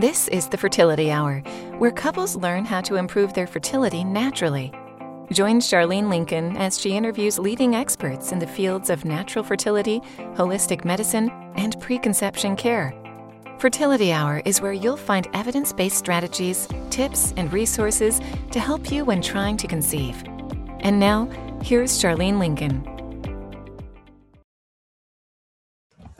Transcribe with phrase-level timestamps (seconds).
[0.00, 1.38] This is the Fertility Hour,
[1.78, 4.72] where couples learn how to improve their fertility naturally.
[5.30, 10.00] Join Charlene Lincoln as she interviews leading experts in the fields of natural fertility,
[10.34, 12.92] holistic medicine, and preconception care.
[13.58, 18.20] Fertility Hour is where you'll find evidence based strategies, tips, and resources
[18.50, 20.24] to help you when trying to conceive.
[20.80, 21.26] And now,
[21.62, 22.93] here's Charlene Lincoln.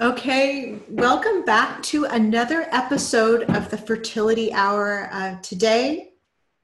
[0.01, 5.09] Okay, welcome back to another episode of the Fertility Hour.
[5.13, 6.11] Uh, today,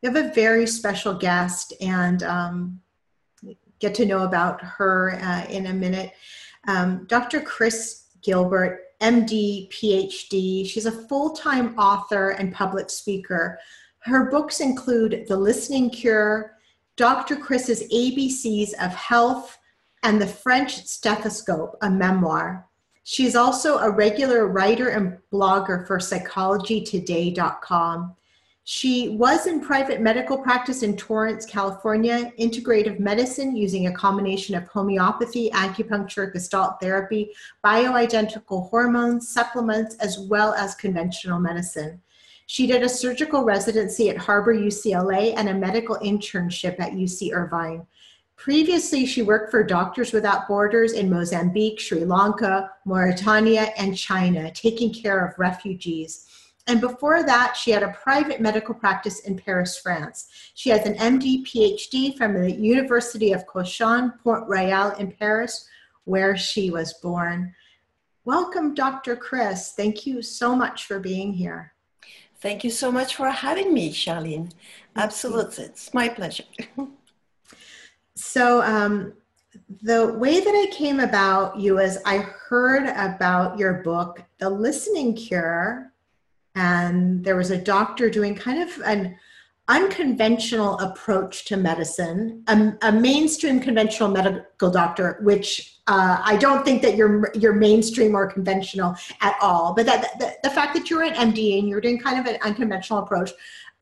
[0.02, 2.80] we have a very special guest and um,
[3.78, 6.10] get to know about her uh, in a minute.
[6.66, 7.40] Um, Dr.
[7.40, 10.66] Chris Gilbert, MD, PhD.
[10.66, 13.60] She's a full time author and public speaker.
[14.00, 16.56] Her books include The Listening Cure,
[16.96, 17.36] Dr.
[17.36, 19.56] Chris's ABCs of Health,
[20.02, 22.66] and The French Stethoscope, a memoir.
[23.10, 28.14] She's also a regular writer and blogger for psychologytoday.com.
[28.62, 34.68] She was in private medical practice in Torrance, California, integrative medicine using a combination of
[34.68, 37.32] homeopathy, acupuncture, gestalt therapy,
[37.64, 42.00] bioidentical hormones, supplements, as well as conventional medicine.
[42.46, 47.84] She did a surgical residency at Harbor UCLA and a medical internship at UC Irvine.
[48.40, 54.94] Previously, she worked for Doctors Without Borders in Mozambique, Sri Lanka, Mauritania, and China, taking
[54.94, 56.26] care of refugees.
[56.66, 60.28] And before that, she had a private medical practice in Paris, France.
[60.54, 65.68] She has an MD, PhD from the University of Cochin, Port Royal in Paris,
[66.04, 67.54] where she was born.
[68.24, 69.16] Welcome, Dr.
[69.16, 69.72] Chris.
[69.72, 71.74] Thank you so much for being here.
[72.40, 74.50] Thank you so much for having me, Charlene.
[74.96, 75.64] Absolutely.
[75.64, 76.44] It's my pleasure.
[78.20, 79.14] So, um,
[79.82, 85.14] the way that I came about you is I heard about your book, The Listening
[85.14, 85.90] Cure,
[86.54, 89.16] and there was a doctor doing kind of an
[89.68, 96.82] unconventional approach to medicine, a, a mainstream conventional medical doctor, which uh, I don't think
[96.82, 99.72] that you're you're mainstream or conventional at all.
[99.74, 102.38] But that the, the fact that you're an MD and you're doing kind of an
[102.42, 103.30] unconventional approach,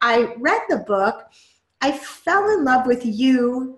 [0.01, 1.25] I read the book.
[1.81, 3.78] I fell in love with you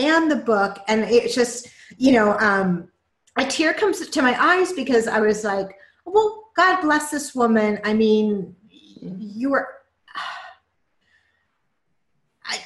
[0.00, 1.68] and the book and it's just
[1.98, 2.88] you know um,
[3.36, 7.78] a tear comes to my eyes because i was like well god bless this woman.
[7.84, 8.54] I mean
[9.02, 9.68] you were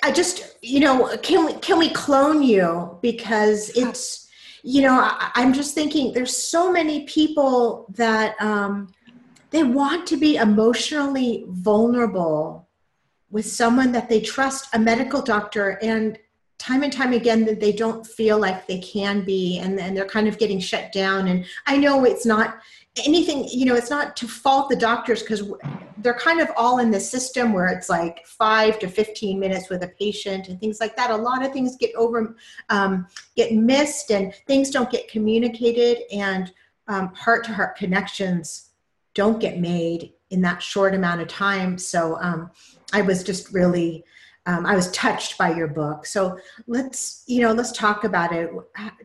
[0.03, 2.99] I, just you know can we can we clone you?
[3.03, 4.31] Because it's
[4.63, 8.93] you know I, i'm just thinking there's so many people that um,
[9.51, 12.67] they want to be emotionally vulnerable
[13.31, 16.19] with someone that they trust a medical doctor and
[16.59, 20.07] time and time again that they don't feel like they can be and, and they're
[20.07, 21.29] kind of getting shut down.
[21.29, 22.59] And i know it's not
[23.05, 25.51] anything you know it's not to fault the doctors because
[25.99, 29.83] they're kind of all in the system where it's like five to 15 minutes with
[29.83, 31.11] a patient and things like that.
[31.11, 32.37] A lot of things get over
[32.69, 33.07] um,
[33.37, 36.53] get missed and things don't get communicated and
[36.87, 38.71] heart to heart connections
[39.15, 41.79] don't get made in that short amount of time.
[41.79, 42.51] So um,
[42.93, 44.05] i was just really
[44.47, 46.05] um, I was touched by your book.
[46.05, 48.51] So let's, you know, let's talk about it.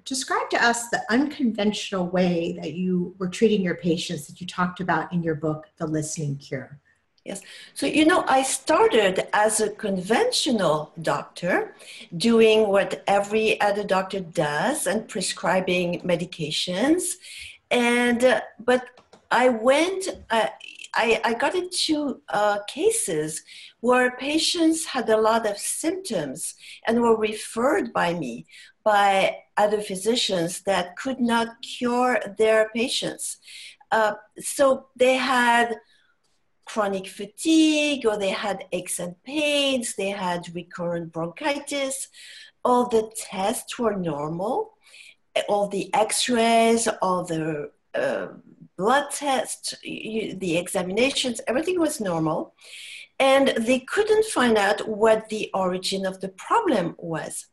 [0.03, 4.81] Describe to us the unconventional way that you were treating your patients that you talked
[4.81, 6.79] about in your book, The Listening Cure.
[7.23, 7.41] Yes.
[7.73, 11.75] So, you know, I started as a conventional doctor,
[12.17, 17.13] doing what every other doctor does and prescribing medications.
[17.69, 18.87] And, uh, but
[19.31, 20.47] I went, uh,
[20.93, 23.43] I, I got into uh, cases
[23.79, 26.55] where patients had a lot of symptoms
[26.87, 28.45] and were referred by me
[28.83, 33.37] by other physicians that could not cure their patients.
[33.91, 35.75] Uh, so they had
[36.65, 42.07] chronic fatigue or they had aches and pains, they had recurrent bronchitis.
[42.63, 44.73] All the tests were normal,
[45.47, 48.27] all the x rays, all the uh,
[48.79, 52.55] blood tests, you, the examinations, everything was normal.
[53.19, 57.47] And they couldn't find out what the origin of the problem was.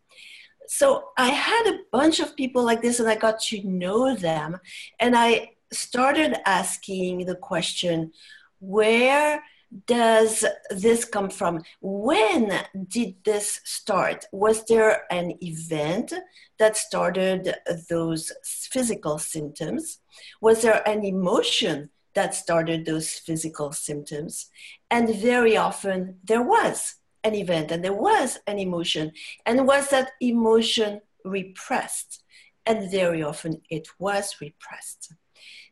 [0.69, 4.59] So I had a bunch of people like this and I got to know them.
[5.01, 8.13] And I started asking the question
[8.61, 9.43] where
[9.87, 11.63] does this come from?
[11.81, 12.53] When
[12.89, 14.27] did this start?
[14.33, 16.13] Was there an event
[16.59, 17.55] that started
[17.89, 19.99] those physical symptoms?
[20.41, 24.51] Was there an emotion that started those physical symptoms?
[24.91, 29.13] And very often there was an event and there was an emotion.
[29.45, 32.23] And was that emotion repressed?
[32.65, 35.13] And very often it was repressed.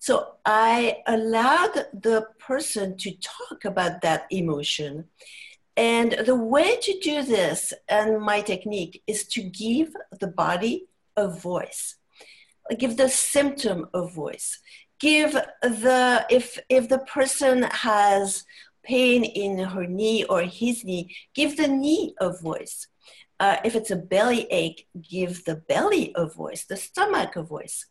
[0.01, 5.07] So I allowed the person to talk about that emotion.
[5.77, 11.29] And the way to do this, and my technique, is to give the body a
[11.29, 11.97] voice,
[12.79, 14.61] give the symptom a voice.
[15.01, 15.33] Give
[15.63, 18.45] the, if, if the person has
[18.85, 22.87] pain in her knee or his knee, give the knee a voice.
[23.41, 27.87] Uh, if it's a belly ache, give the belly a voice, the stomach a voice.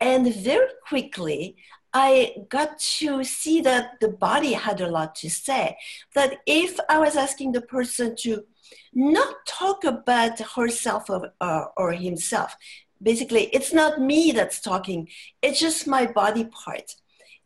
[0.00, 1.56] And very quickly,
[1.92, 5.78] I got to see that the body had a lot to say.
[6.14, 8.44] That if I was asking the person to
[8.92, 12.54] not talk about herself or, uh, or himself,
[13.02, 15.08] basically, it's not me that's talking,
[15.40, 16.96] it's just my body part.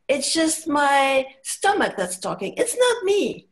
[0.08, 2.54] It's just my stomach that's talking.
[2.56, 3.46] It's not me.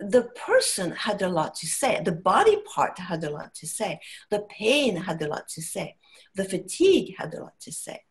[0.00, 2.00] The person had a lot to say.
[2.04, 4.00] The body part had a lot to say.
[4.30, 5.94] The pain had a lot to say.
[6.34, 8.02] The fatigue had a lot to say.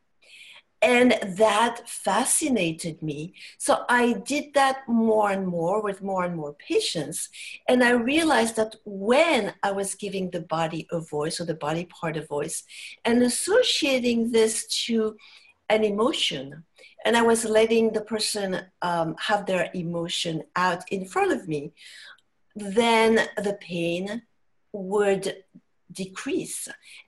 [0.81, 3.33] And that fascinated me.
[3.57, 7.29] So I did that more and more with more and more patients.
[7.67, 11.85] And I realized that when I was giving the body a voice or the body
[11.85, 12.63] part a voice
[13.03, 15.17] and associating this to
[15.67, 16.63] an emotion,
[17.05, 21.73] and I was letting the person um, have their emotion out in front of me,
[22.55, 24.21] then the pain
[24.71, 25.43] would
[25.91, 26.67] decrease.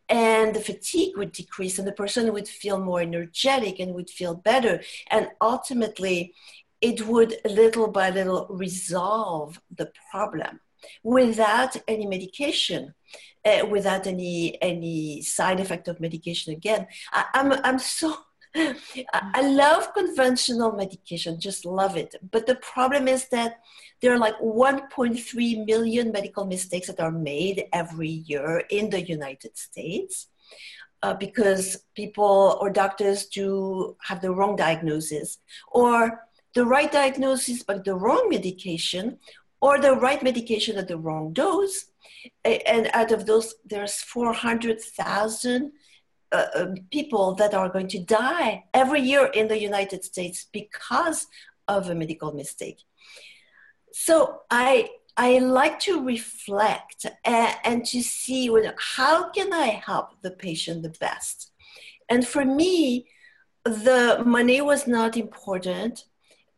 [0.10, 4.36] And the fatigue would decrease and the person would feel more energetic and would feel
[4.36, 4.82] better.
[5.10, 6.34] And ultimately
[6.82, 10.60] it would little by little resolve the problem
[11.04, 12.94] without any medication
[13.46, 16.54] uh, without any any side effect of medication.
[16.54, 18.16] Again I, I'm, I'm so
[18.56, 22.16] I love conventional medication, just love it.
[22.32, 23.60] But the problem is that
[24.02, 29.58] there are like 1.3 million medical mistakes that are made every year in the United
[29.58, 30.28] States.
[31.04, 35.40] Uh, because people or doctors do have the wrong diagnosis
[35.72, 39.18] or the right diagnosis but the wrong medication
[39.62, 41.86] or the right medication at the wrong dose
[42.46, 45.72] and out of those there's 400000
[46.32, 51.28] uh, um, people that are going to die every year in the United States because
[51.68, 52.80] of a medical mistake.
[53.94, 60.32] So I I like to reflect and, and to see how can I help the
[60.32, 61.52] patient the best.
[62.10, 63.08] And for me,
[63.66, 66.06] the money was not important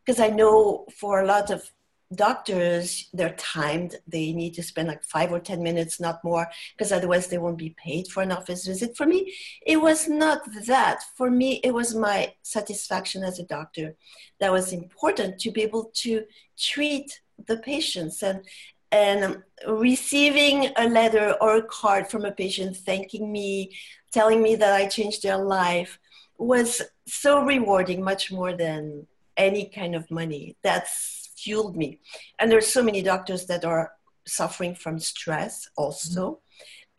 [0.04, 1.70] because I know for a lot of
[2.16, 3.96] doctors they're timed.
[4.06, 7.58] They need to spend like five or ten minutes not more because otherwise they won't
[7.58, 8.96] be paid for an office visit.
[8.96, 9.34] For me
[9.66, 11.02] it was not that.
[11.16, 13.94] For me it was my satisfaction as a doctor
[14.40, 16.24] that was important to be able to
[16.58, 18.44] treat the patients and
[18.92, 23.70] and receiving a letter or a card from a patient thanking me
[24.12, 25.98] telling me that i changed their life
[26.38, 29.06] was so rewarding much more than
[29.36, 30.56] any kind of money.
[30.62, 32.00] That's fueled me.
[32.38, 33.92] And there's so many doctors that are
[34.26, 36.40] suffering from stress also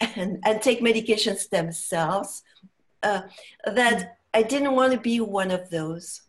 [0.01, 0.19] mm-hmm.
[0.19, 2.43] and, and take medications themselves
[3.03, 3.21] uh,
[3.65, 6.21] that I didn't want to be one of those.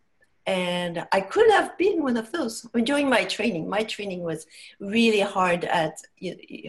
[0.47, 2.65] And I could have been one of those.
[2.65, 4.47] I mean, during my training, my training was
[4.79, 5.95] really hard at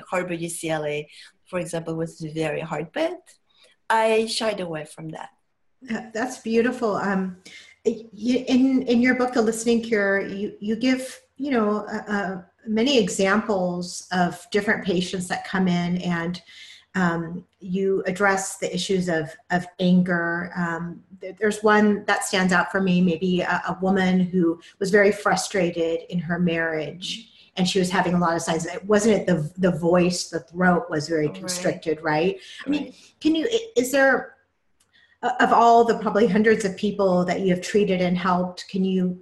[0.09, 1.07] Harbor UCLA,
[1.45, 3.21] for example, was very hard, but
[3.89, 5.29] I shied away from that.
[6.13, 6.95] That's beautiful.
[6.95, 7.37] Um,
[7.85, 12.99] in in your book, The Listening Cure, you you give you know, uh, uh, many
[12.99, 16.41] examples of different patients that come in and
[16.95, 20.51] um, you address the issues of, of anger.
[20.55, 21.03] Um,
[21.39, 26.01] there's one that stands out for me, maybe a, a, woman who was very frustrated
[26.09, 28.65] in her marriage and she was having a lot of signs.
[28.65, 32.03] It wasn't it the, the voice, the throat was very constricted, right?
[32.03, 32.39] right?
[32.65, 34.35] I mean, can you, is there,
[35.21, 39.21] of all the probably hundreds of people that you have treated and helped, can you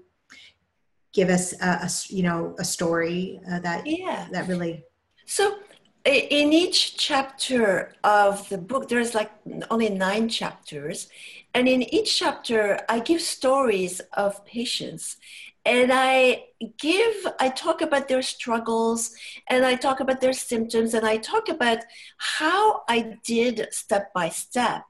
[1.16, 4.28] give us a, a you know a story uh, that yeah.
[4.32, 4.84] that really
[5.26, 5.58] so
[6.04, 9.32] in each chapter of the book there's like
[9.72, 11.08] only nine chapters
[11.56, 15.18] and in each chapter i give stories of patients
[15.66, 16.44] and i
[16.78, 19.16] give i talk about their struggles
[19.50, 21.80] and i talk about their symptoms and i talk about
[22.18, 24.84] how i did step by step.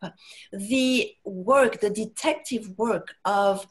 [0.51, 3.65] The work the detective work of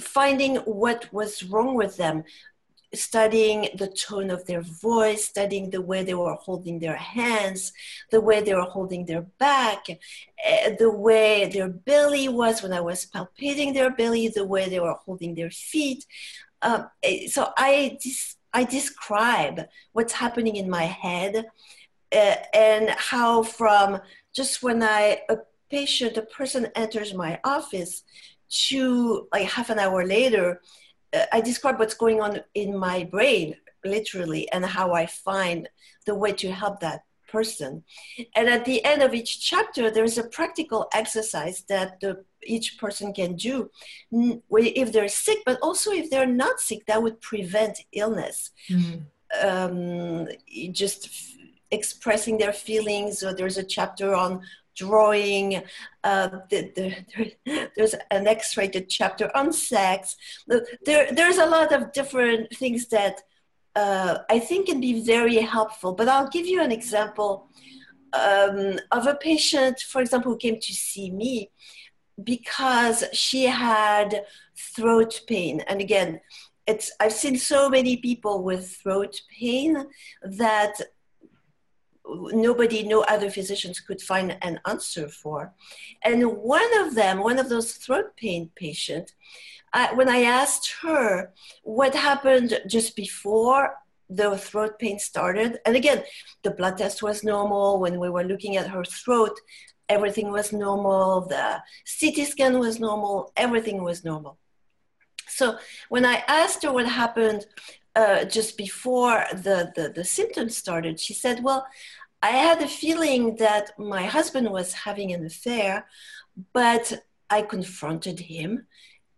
[0.00, 2.24] finding what was wrong with them,
[2.94, 7.72] studying the tone of their voice, studying the way they were holding their hands,
[8.10, 12.80] the way they were holding their back, uh, the way their belly was when I
[12.80, 16.04] was palpating their belly, the way they were holding their feet.
[16.62, 16.88] Um,
[17.28, 21.44] so I, dis- I describe what's happening in my head
[22.12, 24.00] uh, and how from
[24.34, 25.36] just when I, a
[25.70, 28.04] patient, a person enters my office
[28.48, 30.60] to like half an hour later,
[31.12, 35.68] uh, I describe what's going on in my brain, literally, and how I find
[36.06, 37.84] the way to help that person.
[38.34, 43.12] And at the end of each chapter, there's a practical exercise that the, each person
[43.12, 43.70] can do
[44.50, 48.50] if they're sick, but also if they're not sick, that would prevent illness.
[48.70, 48.98] Mm-hmm.
[49.44, 50.28] Um,
[50.70, 51.34] just f-
[51.72, 53.18] expressing their feelings.
[53.18, 54.42] So there's a chapter on
[54.76, 55.62] drawing.
[56.04, 56.72] Uh, the,
[57.44, 60.16] the, there's an X-rated chapter on sex.
[60.46, 63.22] There, there's a lot of different things that
[63.74, 65.92] uh, I think can be very helpful.
[65.92, 67.48] But I'll give you an example
[68.12, 71.50] um, of a patient, for example, who came to see me
[72.22, 74.24] because she had
[74.56, 75.60] throat pain.
[75.68, 76.20] And again,
[76.66, 79.86] it's I've seen so many people with throat pain
[80.22, 80.74] that
[82.08, 85.52] nobody, no other physicians could find an answer for.
[86.02, 89.12] And one of them, one of those throat pain patients,
[89.94, 91.32] when I asked her
[91.62, 93.74] what happened just before
[94.08, 96.04] the throat pain started, and again,
[96.42, 97.80] the blood test was normal.
[97.80, 99.38] When we were looking at her throat,
[99.88, 101.22] everything was normal.
[101.22, 101.62] The
[102.00, 103.32] CT scan was normal.
[103.36, 104.38] Everything was normal.
[105.28, 105.58] So
[105.88, 107.46] when I asked her what happened
[107.96, 111.66] uh, just before the, the, the symptoms started, she said, Well,
[112.22, 115.86] I had a feeling that my husband was having an affair,
[116.52, 116.92] but
[117.30, 118.66] I confronted him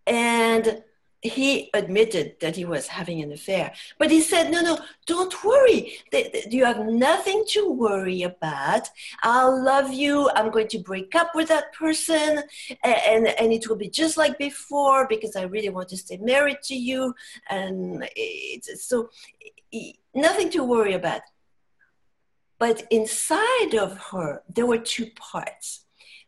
[0.06, 0.82] and
[1.22, 3.72] he admitted that he was having an affair.
[3.98, 5.98] But he said, No, no, don't worry.
[6.48, 8.88] You have nothing to worry about.
[9.22, 10.30] I'll love you.
[10.36, 12.42] I'm going to break up with that person.
[12.84, 16.62] And, and it will be just like before because I really want to stay married
[16.64, 17.14] to you.
[17.50, 19.10] And it's, so,
[20.14, 21.22] nothing to worry about.
[22.58, 25.84] But inside of her, there were two parts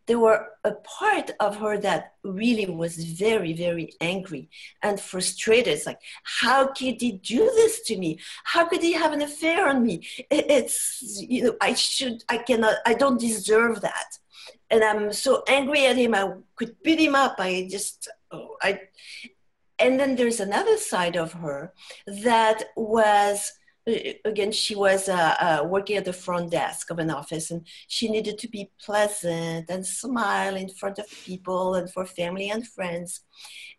[0.06, 4.50] there were a part of her that really was very, very angry
[4.82, 5.74] and frustrated.
[5.74, 8.18] It's like, how could he do this to me?
[8.44, 10.06] How could he have an affair on me?
[10.30, 14.18] It's, you know, I should, I cannot, I don't deserve that.
[14.70, 17.36] And I'm so angry at him, I could beat him up.
[17.38, 18.80] I just, oh, I,
[19.78, 21.72] and then there's another side of her
[22.06, 23.52] that was
[24.24, 28.08] again, she was uh, uh, working at the front desk of an office and she
[28.08, 33.20] needed to be pleasant and smile in front of people and for family and friends.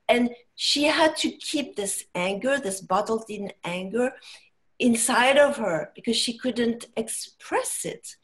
[0.07, 4.13] And she had to keep this anger, this bottled in anger,
[4.79, 8.15] inside of her because she couldn't express it.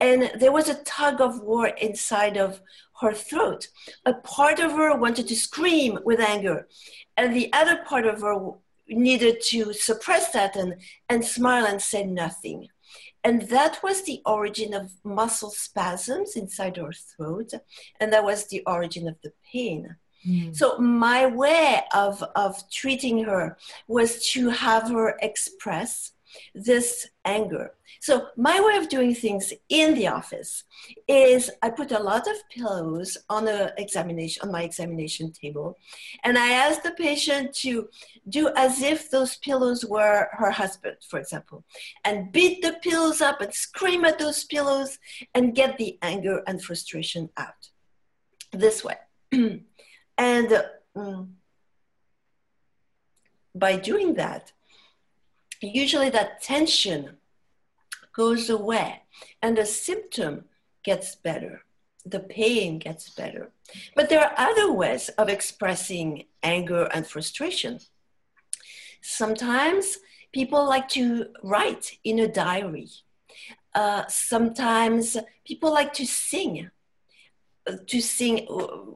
[0.00, 2.60] And there was a tug of war inside of
[3.00, 3.68] her throat.
[4.06, 6.68] A part of her wanted to scream with anger,
[7.16, 8.52] and the other part of her
[8.88, 10.76] needed to suppress that and,
[11.08, 12.68] and smile and say nothing.
[13.24, 17.52] And that was the origin of muscle spasms inside her throat,
[18.00, 19.96] and that was the origin of the pain.
[20.26, 20.54] Mm.
[20.56, 26.12] So my way of, of treating her was to have her express
[26.54, 27.74] this anger.
[28.00, 30.64] So my way of doing things in the office
[31.06, 35.78] is I put a lot of pillows on the examination on my examination table,
[36.24, 37.88] and I ask the patient to
[38.28, 41.64] do as if those pillows were her husband, for example,
[42.04, 44.98] and beat the pillows up and scream at those pillows
[45.34, 47.70] and get the anger and frustration out.
[48.52, 48.96] This way,
[50.18, 50.64] and.
[50.94, 51.38] Um,
[53.58, 54.52] by doing that,
[55.60, 57.16] usually that tension
[58.12, 59.02] goes away
[59.42, 60.44] and the symptom
[60.82, 61.62] gets better.
[62.04, 63.50] The pain gets better.
[63.94, 67.80] But there are other ways of expressing anger and frustration.
[69.02, 69.98] Sometimes
[70.32, 72.88] people like to write in a diary.
[73.74, 76.70] Uh, sometimes people like to sing
[77.86, 78.46] to sing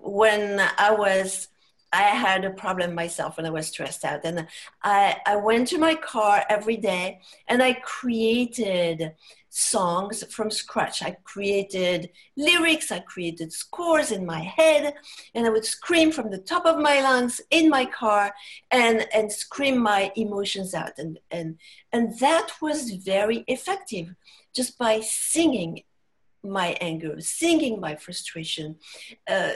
[0.02, 1.48] when i was
[1.92, 4.24] I had a problem myself when I was stressed out.
[4.24, 4.46] And
[4.82, 9.12] I, I went to my car every day and I created
[9.50, 11.02] songs from scratch.
[11.02, 14.94] I created lyrics, I created scores in my head,
[15.34, 18.34] and I would scream from the top of my lungs in my car
[18.70, 20.98] and, and scream my emotions out.
[20.98, 21.58] And, and,
[21.92, 24.14] and that was very effective
[24.54, 25.82] just by singing
[26.42, 28.76] my anger, singing my frustration.
[29.28, 29.52] Uh,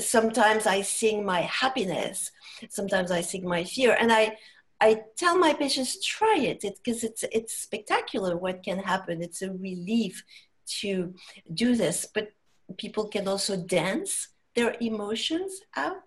[0.00, 2.30] sometimes I sing my happiness,
[2.68, 4.36] sometimes I sing my fear, and I
[4.80, 9.22] I tell my patients try it because it's it's spectacular what can happen.
[9.22, 10.24] It's a relief
[10.80, 11.14] to
[11.52, 12.32] do this, but
[12.78, 16.02] people can also dance their emotions out.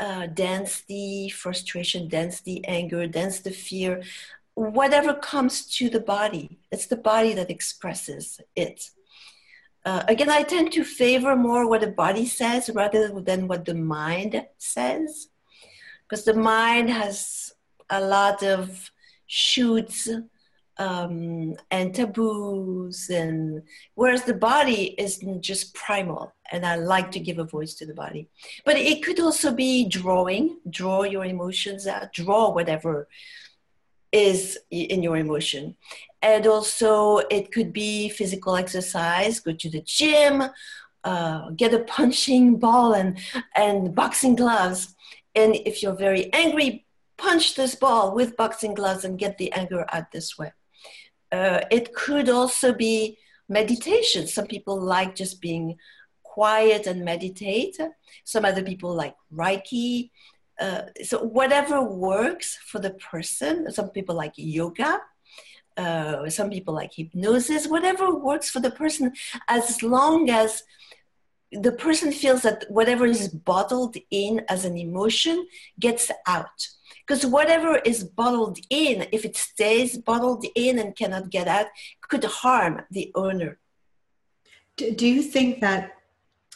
[0.00, 4.02] Uh, dance the frustration, dance the anger, dance the fear,
[4.54, 6.58] whatever comes to the body.
[6.72, 8.90] It's the body that expresses it.
[9.84, 13.74] Uh, again, I tend to favor more what the body says rather than what the
[13.74, 15.28] mind says,
[16.02, 17.52] because the mind has
[17.90, 18.90] a lot of
[19.26, 20.08] shoots
[20.78, 23.62] um, and taboos, and
[23.94, 27.94] whereas the body is just primal, and I like to give a voice to the
[27.94, 28.28] body.
[28.64, 33.06] But it could also be drawing, draw your emotions out, draw whatever
[34.10, 35.76] is in your emotion
[36.24, 40.42] and also it could be physical exercise go to the gym
[41.04, 43.18] uh, get a punching ball and
[43.54, 44.94] and boxing gloves.
[45.34, 49.86] And if you're very angry punch this ball with boxing gloves and get the anger
[49.92, 50.52] out this way.
[51.30, 54.26] Uh, it could also be meditation.
[54.26, 55.76] Some people like just being
[56.22, 57.78] quiet and meditate.
[58.24, 60.10] Some other people like reiki.
[60.60, 63.70] Uh, so whatever works for the person.
[63.72, 65.00] Some people like yoga
[65.76, 69.12] uh, some people like hypnosis, whatever works for the person,
[69.48, 70.62] as long as
[71.52, 75.46] the person feels that whatever is bottled in as an emotion
[75.78, 76.68] gets out.
[77.06, 81.66] Because whatever is bottled in, if it stays bottled in and cannot get out,
[82.08, 83.58] could harm the owner.
[84.76, 85.92] Do, do you think that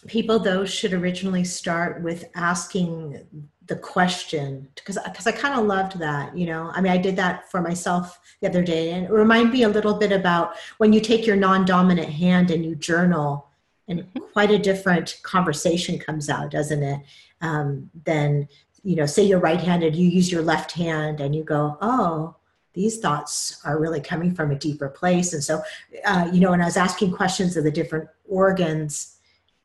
[0.07, 3.27] people, though, should originally start with asking
[3.69, 6.71] the question because because I kind of loved that you know?
[6.75, 9.69] I mean I did that for myself the other day and it reminded me a
[9.69, 13.49] little bit about when you take your non-dominant hand and you journal
[13.87, 14.19] and mm-hmm.
[14.33, 17.01] quite a different conversation comes out doesn't it?
[17.41, 18.49] Um, then
[18.83, 22.35] you know say you're right-handed you use your left hand and you go oh
[22.73, 25.33] these thoughts are really coming from a deeper place.
[25.33, 25.63] And so
[26.07, 29.18] uh, you know when I was asking questions of the different organs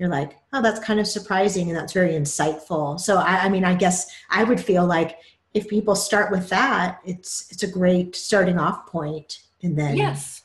[0.03, 2.99] you're like, oh, that's kind of surprising and that's very insightful.
[2.99, 5.17] So I, I mean, I guess I would feel like
[5.53, 10.41] if people start with that, it's it's a great starting off point, and then yes,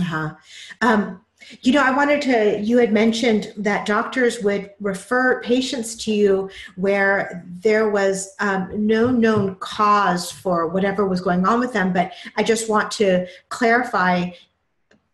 [0.00, 0.34] uh-huh.
[0.80, 1.20] Um,
[1.60, 2.58] you know, I wanted to.
[2.60, 9.08] You had mentioned that doctors would refer patients to you where there was um, no
[9.08, 11.92] known cause for whatever was going on with them.
[11.92, 14.30] But I just want to clarify.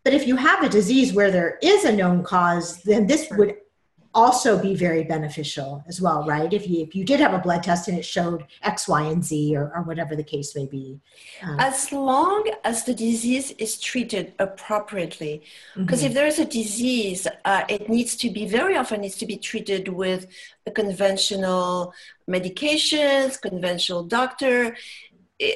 [0.03, 3.57] But if you have a disease where there is a known cause, then this would
[4.13, 6.51] also be very beneficial as well, right?
[6.53, 9.23] If you if you did have a blood test and it showed X, Y, and
[9.23, 10.99] Z, or, or whatever the case may be.
[11.41, 15.43] Um, as long as the disease is treated appropriately,
[15.75, 16.07] because mm-hmm.
[16.07, 19.37] if there is a disease, uh, it needs to be very often needs to be
[19.37, 20.27] treated with
[20.65, 21.93] a conventional
[22.29, 24.75] medications, conventional doctor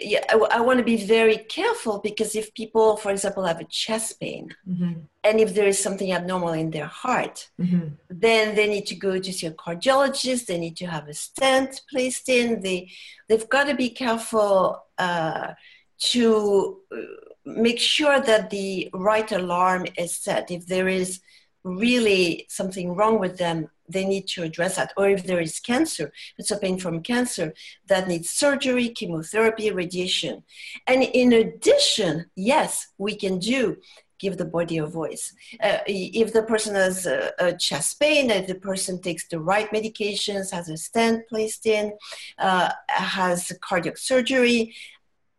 [0.01, 3.65] yeah, I, I want to be very careful because if people, for example, have a
[3.65, 4.93] chest pain, mm-hmm.
[5.23, 7.87] and if there is something abnormal in their heart, mm-hmm.
[8.09, 10.45] then they need to go to see a cardiologist.
[10.45, 12.61] They need to have a stent placed in.
[12.61, 12.91] They
[13.27, 15.53] they've got to be careful uh,
[15.99, 16.97] to uh,
[17.45, 20.51] make sure that the right alarm is set.
[20.51, 21.21] If there is
[21.63, 24.93] really something wrong with them, they need to address that.
[24.97, 27.53] Or if there is cancer, it's a pain from cancer
[27.87, 30.43] that needs surgery, chemotherapy, radiation.
[30.85, 33.77] And in addition, yes, we can do
[34.19, 35.33] give the body a voice.
[35.61, 39.69] Uh, if the person has a, a, chest pain, if the person takes the right
[39.71, 41.93] medications, has a stent placed in,
[42.39, 44.73] uh, has cardiac surgery,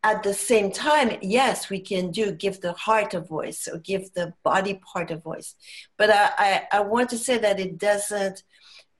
[0.03, 4.13] at the same time, yes, we can do give the heart a voice or give
[4.13, 5.55] the body part a voice.
[5.97, 8.43] But I, I, I want to say that it doesn't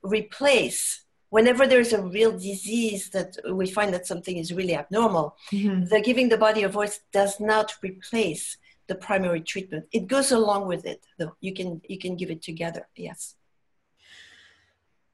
[0.02, 5.84] replace whenever there's a real disease that we find that something is really abnormal, mm-hmm.
[5.84, 8.58] the giving the body a voice does not replace
[8.88, 9.86] the primary treatment.
[9.92, 11.34] It goes along with it, though.
[11.40, 12.88] You can you can give it together.
[12.96, 13.36] Yes.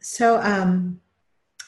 [0.01, 1.01] So um,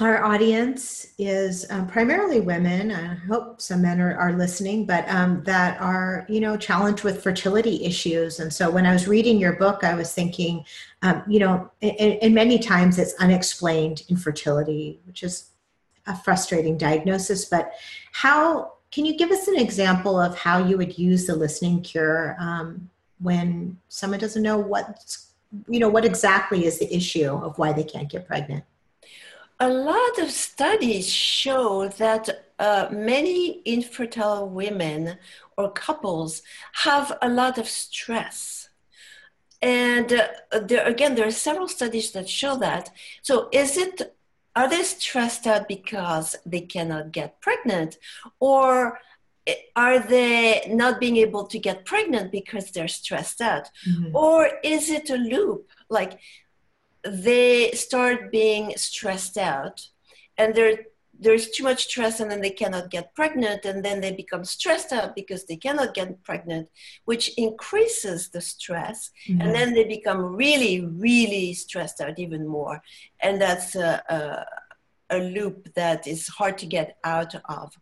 [0.01, 2.93] our audience is um, primarily women.
[2.93, 7.21] I hope some men are, are listening, but um, that are, you know, challenged with
[7.21, 8.39] fertility issues.
[8.39, 10.65] And so when I was reading your book, I was thinking,
[11.03, 15.51] um, you know, and many times it's unexplained infertility, which is
[16.07, 17.47] a frustrating diagnosis.
[17.47, 17.73] But
[18.13, 22.37] how can you give us an example of how you would use the listening cure
[22.39, 25.33] um, when someone doesn't know what's,
[25.67, 28.65] you know, what exactly is the issue of why they can't get pregnant?
[29.61, 35.17] A lot of studies show that uh, many infertile women
[35.57, 36.43] or couples
[36.85, 38.69] have a lot of stress.
[39.61, 42.91] And uh, there, again, there are several studies that show that.
[43.23, 44.15] So, is it
[44.55, 47.99] are they stressed out because they cannot get pregnant,
[48.41, 48.99] or
[49.77, 54.17] are they not being able to get pregnant because they're stressed out, mm-hmm.
[54.17, 55.71] or is it a loop?
[55.89, 56.19] Like
[57.11, 59.89] they start being stressed out
[60.37, 60.79] and they're
[61.21, 64.93] there's too much stress and then they cannot get pregnant and then they become stressed
[64.93, 66.69] out because they cannot get pregnant
[67.05, 69.41] which increases the stress mm-hmm.
[69.41, 72.81] and then they become really really stressed out even more
[73.21, 77.75] and that's a, a, a loop that is hard to get out of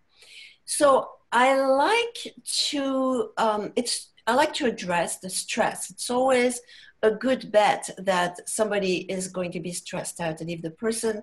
[0.65, 6.61] so i like to um, it's i like to address the stress it's always
[7.03, 11.23] a good bet that somebody is going to be stressed out and if the person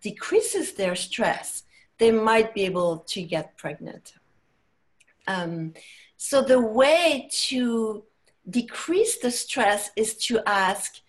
[0.00, 1.64] decreases their stress,
[1.98, 4.14] they might be able to get pregnant.
[5.26, 5.74] Um,
[6.16, 8.04] so the way to
[8.48, 11.00] decrease the stress is to ask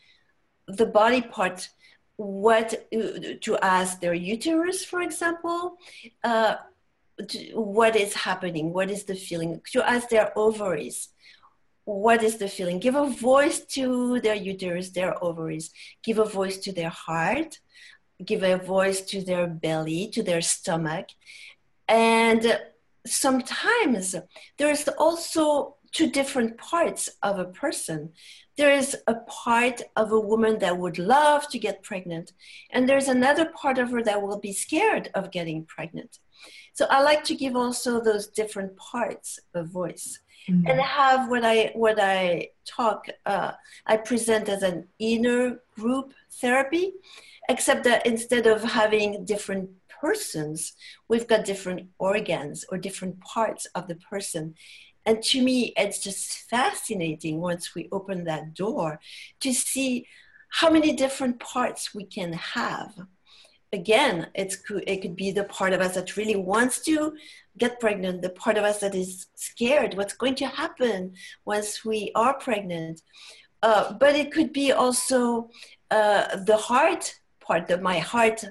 [0.68, 1.70] the body part
[2.18, 5.78] what to ask their uterus, for example,
[6.24, 6.56] uh,
[7.54, 11.10] what is happening, what is the feeling, to ask their ovaries
[11.86, 15.72] what is the feeling give a voice to their uterus their ovaries
[16.04, 17.58] give a voice to their heart
[18.26, 21.10] give a voice to their belly, to their stomach.
[21.88, 22.60] And
[23.06, 24.16] sometimes
[24.58, 28.12] there's also two different parts of a person.
[28.58, 32.34] There is a part of a woman that would love to get pregnant,
[32.72, 36.20] and there's another part of her that will be scared of getting pregnant.
[36.74, 40.20] So I like to give also those different parts of voice.
[40.50, 40.68] Mm-hmm.
[40.68, 43.52] and have what I what I talk uh,
[43.86, 46.94] I present as an inner group therapy,
[47.50, 49.70] except that instead of having different
[50.02, 50.74] persons,
[51.08, 54.56] we've got different organs or different parts of the person.
[55.06, 59.00] And to me, it's just fascinating once we open that door
[59.42, 60.08] to see
[60.50, 62.94] how many different parts we can have.
[63.72, 67.14] Again, it's, it could be the part of us that really wants to
[67.58, 71.14] get pregnant, the part of us that is scared what's going to happen
[71.46, 73.02] once we are pregnant.
[73.62, 75.50] Uh, but it could be also
[75.92, 78.50] uh, the heart part that my heart uh,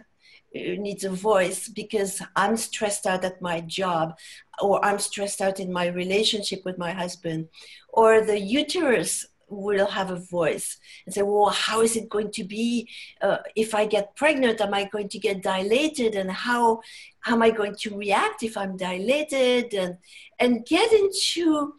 [0.52, 4.16] needs a voice because I'm stressed out at my job
[4.60, 7.48] or I'm stressed out in my relationship with my husband
[7.88, 12.44] or the uterus will have a voice and say well how is it going to
[12.44, 12.88] be
[13.20, 14.60] uh, if i get pregnant?
[14.60, 16.14] Am i going to get dilated?
[16.14, 16.80] And how,
[17.20, 19.74] how am i going to react if i'm dilated?
[19.74, 19.98] And
[20.38, 21.74] and get into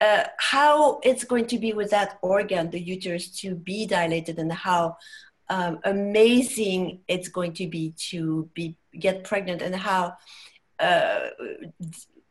[0.00, 4.52] uh, how it's going to be with that organ the uterus to be dilated and
[4.52, 4.96] how
[5.48, 10.14] um, amazing it's going to be to be get pregnant and how
[10.78, 11.28] uh,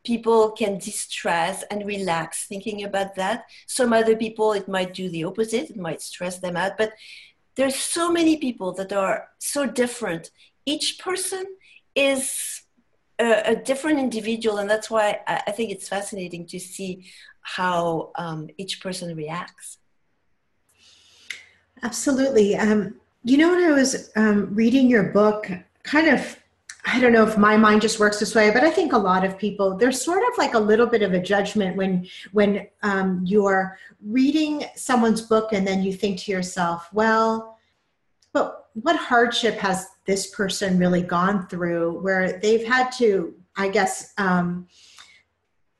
[0.03, 3.45] people can distress and relax thinking about that.
[3.67, 6.77] Some other people, it might do the opposite, it might stress them out.
[6.77, 6.93] But
[7.55, 10.31] there's so many people that are so different.
[10.65, 11.45] Each person
[11.95, 12.63] is
[13.19, 17.11] a, a different individual, and that's why I, I, think it's fascinating to see
[17.41, 19.77] how um, each person reacts.
[21.83, 22.55] Absolutely.
[22.55, 25.51] Um, you know, when I was um, reading your book,
[25.83, 26.40] kind of,
[26.85, 29.23] I don't know if my mind just works this way, but I think a lot
[29.23, 33.21] of people, there's sort of like a little bit of a judgment when when um,
[33.23, 37.57] you're reading someone's book and then you think to yourself, well,
[38.33, 44.13] but what hardship has this person really gone through where they've had to, I guess,
[44.17, 44.67] um,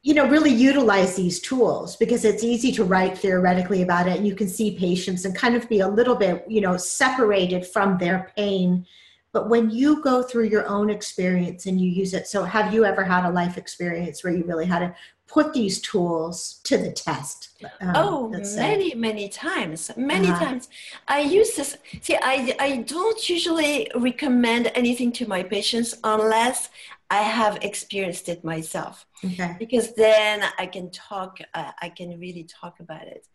[0.03, 4.27] you know really utilize these tools because it's easy to write theoretically about it and
[4.27, 7.97] you can see patients and kind of be a little bit you know separated from
[7.97, 8.85] their pain
[9.34, 12.86] but when you go through your own experience and you use it so have you
[12.86, 14.96] ever had a life experience where you really had to
[15.28, 17.50] put these tools to the test
[17.82, 20.46] um, oh many many times many uh-huh.
[20.46, 20.70] times
[21.08, 26.70] i use this see I, I don't usually recommend anything to my patients unless
[27.12, 29.58] I have experienced it myself okay.
[29.60, 33.28] because then I can talk, uh, I can really talk about it.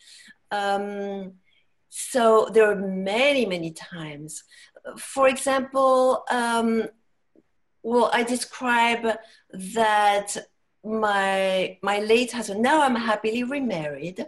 [0.51, 1.35] Um,
[1.91, 4.45] so there are many, many times.
[4.99, 6.85] For example, um,
[7.83, 9.19] well, I describe
[9.53, 10.37] that
[10.85, 12.63] my my late husband.
[12.63, 14.27] Now I'm happily remarried,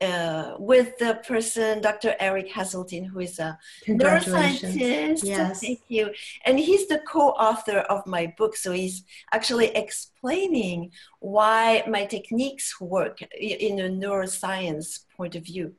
[0.00, 2.14] uh, with the person, Dr.
[2.20, 5.24] Eric Haseltine, who is a neuroscientist.
[5.24, 5.60] Yes.
[5.60, 6.10] Thank you.
[6.44, 8.56] And he's the co author of my book.
[8.56, 15.74] So he's actually explaining why my techniques work in a neuroscience point of view.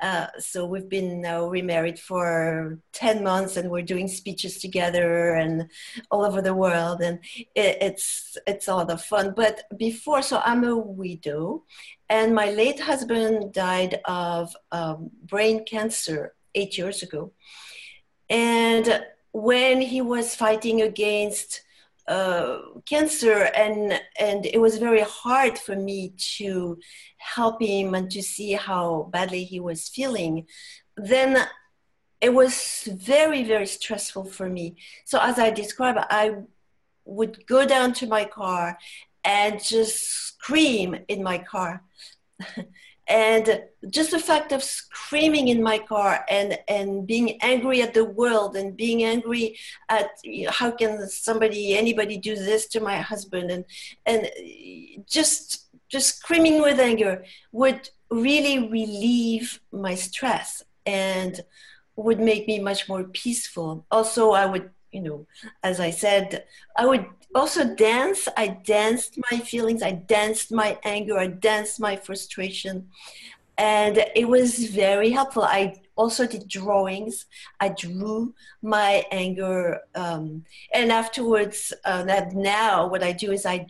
[0.00, 5.68] Uh, so we've been now remarried for 10 months and we're doing speeches together and
[6.10, 7.02] all over the world.
[7.02, 7.18] And
[7.54, 9.34] it, it's, it's a lot of fun.
[9.36, 11.64] But before, so I'm a widow
[12.12, 17.32] and my late husband died of um, brain cancer eight years ago.
[18.28, 21.62] And when he was fighting against
[22.06, 26.78] uh, cancer, and, and it was very hard for me to
[27.16, 30.46] help him and to see how badly he was feeling,
[30.98, 31.48] then
[32.20, 34.76] it was very, very stressful for me.
[35.06, 36.34] So, as I described, I
[37.06, 38.76] would go down to my car
[39.24, 41.82] and just scream in my car.
[43.08, 48.04] and just the fact of screaming in my car and, and being angry at the
[48.04, 49.56] world and being angry
[49.88, 53.64] at you know, how can somebody anybody do this to my husband and
[54.06, 54.30] and
[55.06, 61.40] just just screaming with anger would really relieve my stress and
[61.96, 63.86] would make me much more peaceful.
[63.90, 65.26] Also, I would, you know,
[65.62, 66.44] as I said,
[66.76, 68.28] I would also dance.
[68.36, 72.88] I danced my feelings, I danced my anger, I danced my frustration.
[73.58, 75.42] And it was very helpful.
[75.42, 77.26] I also did drawings.
[77.60, 79.80] I drew my anger.
[79.94, 82.02] Um, and afterwards, uh,
[82.32, 83.66] now what I do is I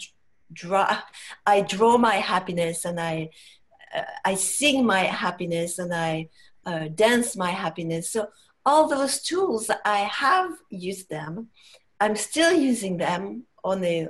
[0.53, 0.99] draw,
[1.47, 3.31] I draw my happiness and I,
[3.95, 6.29] uh, I sing my happiness and I
[6.65, 8.09] uh, dance my happiness.
[8.11, 8.29] So
[8.65, 11.49] all those tools, I have used them.
[12.01, 14.09] I'm still using them on a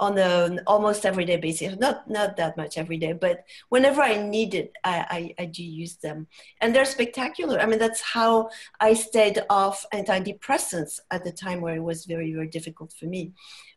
[0.00, 1.78] on an almost everyday basis.
[1.78, 5.62] Not not that much every day, but whenever I need it, I, I, I do
[5.62, 6.26] use them,
[6.60, 7.60] and they're spectacular.
[7.60, 12.32] I mean, that's how I stayed off antidepressants at the time where it was very
[12.32, 13.32] very difficult for me,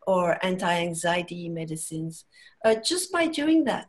[0.08, 2.26] or anti-anxiety medicines,
[2.64, 3.88] uh, just by doing that.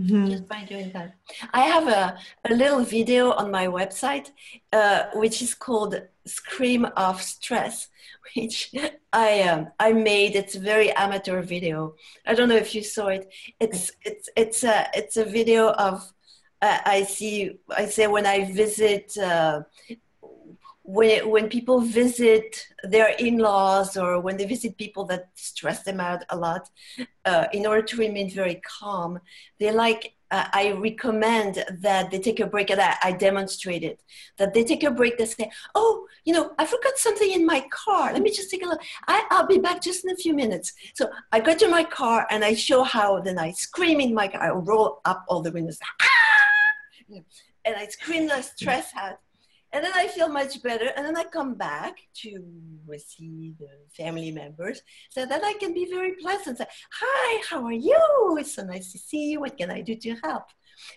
[0.00, 0.30] Mm-hmm.
[0.30, 1.16] Just by doing that.
[1.52, 4.30] I have a, a little video on my website,
[4.72, 7.88] uh, which is called Scream of Stress,
[8.34, 8.74] which
[9.12, 10.36] I um, I made.
[10.36, 11.96] It's a very amateur video.
[12.26, 13.30] I don't know if you saw it.
[13.58, 16.10] It's it's it's a it's a video of
[16.62, 19.62] uh, I see I say when I visit uh,
[20.92, 26.24] when when people visit their in-laws or when they visit people that stress them out
[26.30, 26.68] a lot,
[27.24, 29.20] uh, in order to remain very calm,
[29.58, 30.14] they like.
[30.32, 34.00] Uh, I recommend that they take a break, and I, I demonstrate it.
[34.38, 35.18] That they take a break.
[35.18, 38.12] They say, "Oh, you know, I forgot something in my car.
[38.12, 38.80] Let me just take a look.
[39.08, 42.28] I, I'll be back just in a few minutes." So I go to my car
[42.30, 43.18] and I show how.
[43.20, 44.40] Then I scream in my car.
[44.40, 46.06] I roll up all the windows, ah!
[47.64, 49.18] and I scream the stress out
[49.72, 50.90] and then I feel much better.
[50.96, 52.44] And then I come back to
[52.98, 56.58] see the family members so that I can be very pleasant.
[56.58, 56.66] Say,
[57.00, 58.36] Hi, how are you?
[58.38, 59.40] It's so nice to see you.
[59.40, 60.44] What can I do to help?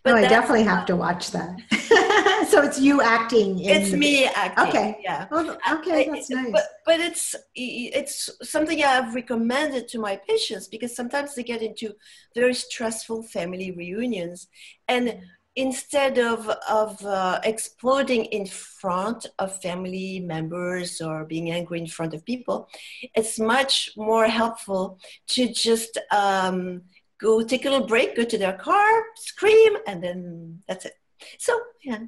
[0.04, 1.58] But oh, I definitely have uh, to watch that.
[2.50, 3.60] so it's you acting.
[3.60, 4.68] it's the, me acting.
[4.68, 4.98] Okay.
[5.02, 5.28] Yeah.
[5.30, 6.52] Well, okay, that's nice.
[6.52, 11.94] But, but it's it's something I've recommended to my patients because sometimes they get into
[12.36, 14.48] very stressful family reunions,
[14.88, 15.20] and
[15.56, 22.14] instead of of uh, exploding in front of family members or being angry in front
[22.14, 22.68] of people
[23.14, 26.82] it's much more helpful to just um,
[27.20, 30.94] go take a little break go to their car scream and then that's it
[31.38, 32.00] so yeah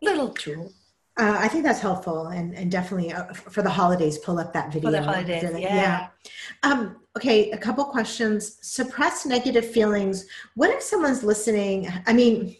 [0.00, 0.72] little tool
[1.18, 4.72] uh, I think that's helpful, and, and definitely uh, for the holidays, pull up that
[4.72, 4.88] video.
[4.88, 5.58] For the holidays, yeah.
[5.58, 6.08] yeah.
[6.62, 8.56] Um, okay, a couple questions.
[8.62, 10.26] Suppress negative feelings.
[10.54, 11.92] What if someone's listening?
[12.06, 12.56] I mean,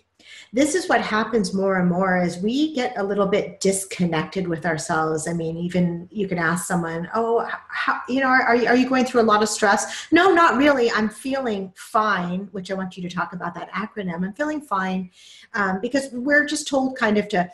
[0.55, 4.67] this is what happens more and more as we get a little bit disconnected with
[4.67, 5.27] ourselves.
[5.27, 9.07] I mean, even you can ask someone, "Oh, how, you know, are, are you going
[9.07, 10.91] through a lot of stress?" No, not really.
[10.91, 12.49] I'm feeling fine.
[12.53, 14.25] Which I want you to talk about that acronym.
[14.27, 15.11] I'm feeling fine
[15.55, 17.51] um, because we're just told kind of to,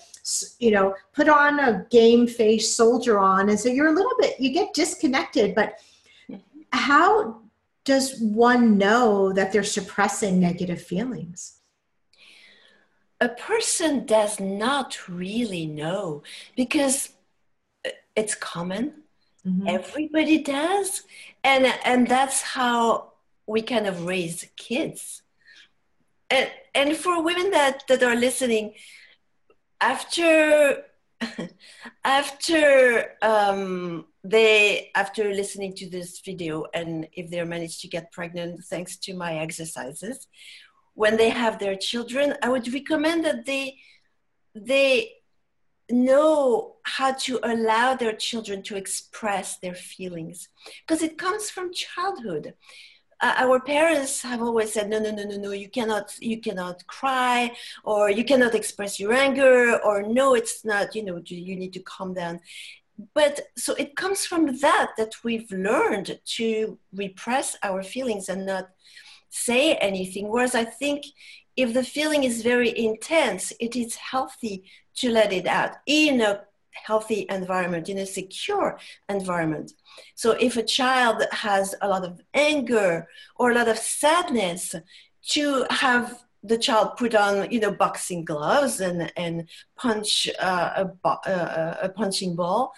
[0.58, 4.40] you know, put on a game face, soldier on, and so you're a little bit
[4.40, 5.54] you get disconnected.
[5.54, 5.78] But
[6.72, 7.42] how
[7.84, 11.57] does one know that they're suppressing negative feelings?
[13.20, 16.22] A person does not really know
[16.56, 17.10] because
[18.14, 18.94] it's common.
[19.46, 19.68] Mm-hmm.
[19.68, 21.02] everybody does.
[21.44, 23.12] And and that's how
[23.46, 25.22] we kind of raise kids.
[26.28, 28.74] And and for women that that are listening
[29.80, 30.84] after
[32.04, 38.64] after um, they after listening to this video and if they managed to get pregnant
[38.64, 40.26] thanks to my exercises
[40.98, 43.76] when they have their children, I would recommend that they
[44.70, 44.90] they
[45.88, 50.48] know how to allow their children to express their feelings.
[50.80, 52.54] Because it comes from childhood.
[53.20, 56.84] Uh, our parents have always said no no no no no you cannot you cannot
[56.88, 57.52] cry
[57.84, 61.82] or you cannot express your anger or no it's not you know you need to
[61.94, 62.40] calm down.
[63.14, 66.08] But so it comes from that that we've learned
[66.38, 68.66] to repress our feelings and not
[69.30, 70.28] say anything.
[70.28, 71.04] Whereas I think
[71.56, 74.64] if the feeling is very intense, it is healthy
[74.96, 79.72] to let it out in a healthy environment, in a secure environment.
[80.14, 84.74] So if a child has a lot of anger or a lot of sadness,
[85.30, 91.08] to have the child put on you know boxing gloves and and punch uh, a,
[91.08, 92.72] uh, a punching ball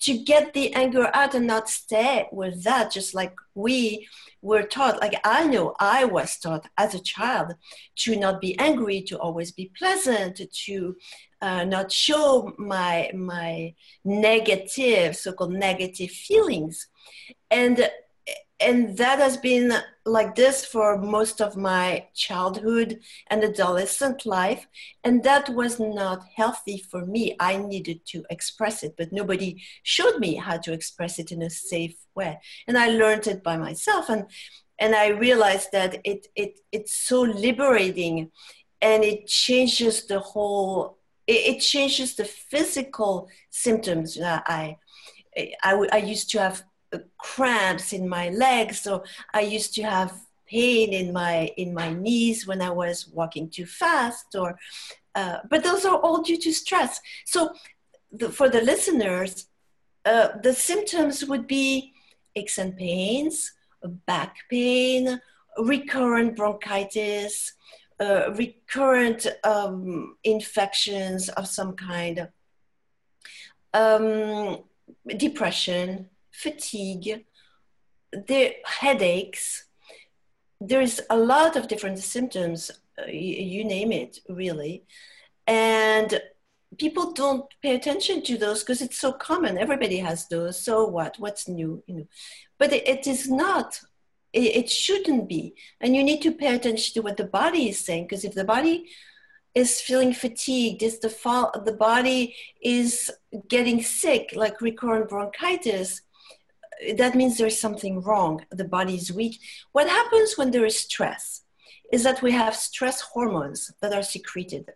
[0.00, 4.06] to get the anger out and not stay with that just like we
[4.42, 7.54] were taught like i know i was taught as a child
[7.96, 10.94] to not be angry to always be pleasant to
[11.40, 16.88] uh, not show my my negative so-called negative feelings.
[17.50, 17.90] And
[18.58, 19.72] and that has been
[20.06, 24.66] like this for most of my childhood and adolescent life
[25.04, 27.36] and that was not healthy for me.
[27.38, 31.50] I needed to express it but nobody showed me how to express it in a
[31.50, 32.38] safe way.
[32.66, 34.26] And i learned it by myself and
[34.78, 38.30] and i realized that it it it's so liberating
[38.80, 44.76] and it changes the whole it, it changes the physical symptoms i
[45.62, 46.64] I, I used to have
[47.18, 49.02] cramps in my legs so
[49.34, 50.12] i used to have
[50.46, 54.56] pain in my in my knees when i was walking too fast or
[55.16, 57.00] uh, but those are all due to stress.
[57.24, 57.54] So
[58.12, 59.46] the, for the listeners
[60.04, 61.92] uh, the symptoms would be
[62.36, 63.52] aches and pains
[64.06, 65.20] back pain
[65.58, 67.54] recurrent bronchitis
[67.98, 72.28] uh, recurrent um, infections of some kind
[73.74, 74.58] um,
[75.16, 77.24] depression fatigue,
[78.12, 79.66] the headaches.
[80.60, 84.84] There's a lot of different symptoms, uh, you, you name it, really.
[85.46, 86.20] And
[86.78, 89.58] people don't pay attention to those because it's so common.
[89.58, 90.60] Everybody has those.
[90.60, 91.16] So what?
[91.18, 91.82] What's new?
[91.86, 92.06] You know,
[92.58, 93.80] but it, it is not.
[94.32, 95.54] It, it, shouldn't be.
[95.80, 98.44] And you need to pay attention to what the body is saying because if the
[98.44, 98.90] body
[99.54, 103.10] is feeling fatigued, is the fall, the body is
[103.48, 106.02] getting sick, like recurrent bronchitis,
[106.96, 108.44] that means there's something wrong.
[108.50, 109.38] The body is weak.
[109.72, 111.42] What happens when there is stress
[111.92, 114.72] is that we have stress hormones that are secreted.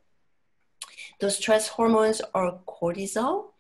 [1.20, 3.50] Those stress hormones are cortisol,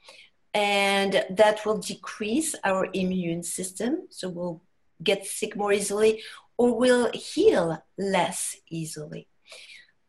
[0.54, 4.06] and that will decrease our immune system.
[4.10, 4.62] So we'll
[5.02, 6.22] get sick more easily
[6.56, 9.28] or will heal less easily.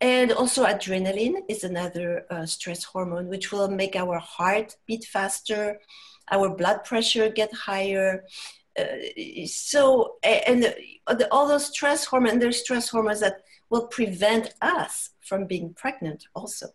[0.01, 5.79] And also, adrenaline is another uh, stress hormone, which will make our heart beat faster,
[6.31, 8.23] our blood pressure get higher.
[8.79, 8.85] Uh,
[9.45, 15.45] so, and the, all those stress hormones, there's stress hormones that will prevent us from
[15.45, 16.67] being pregnant also.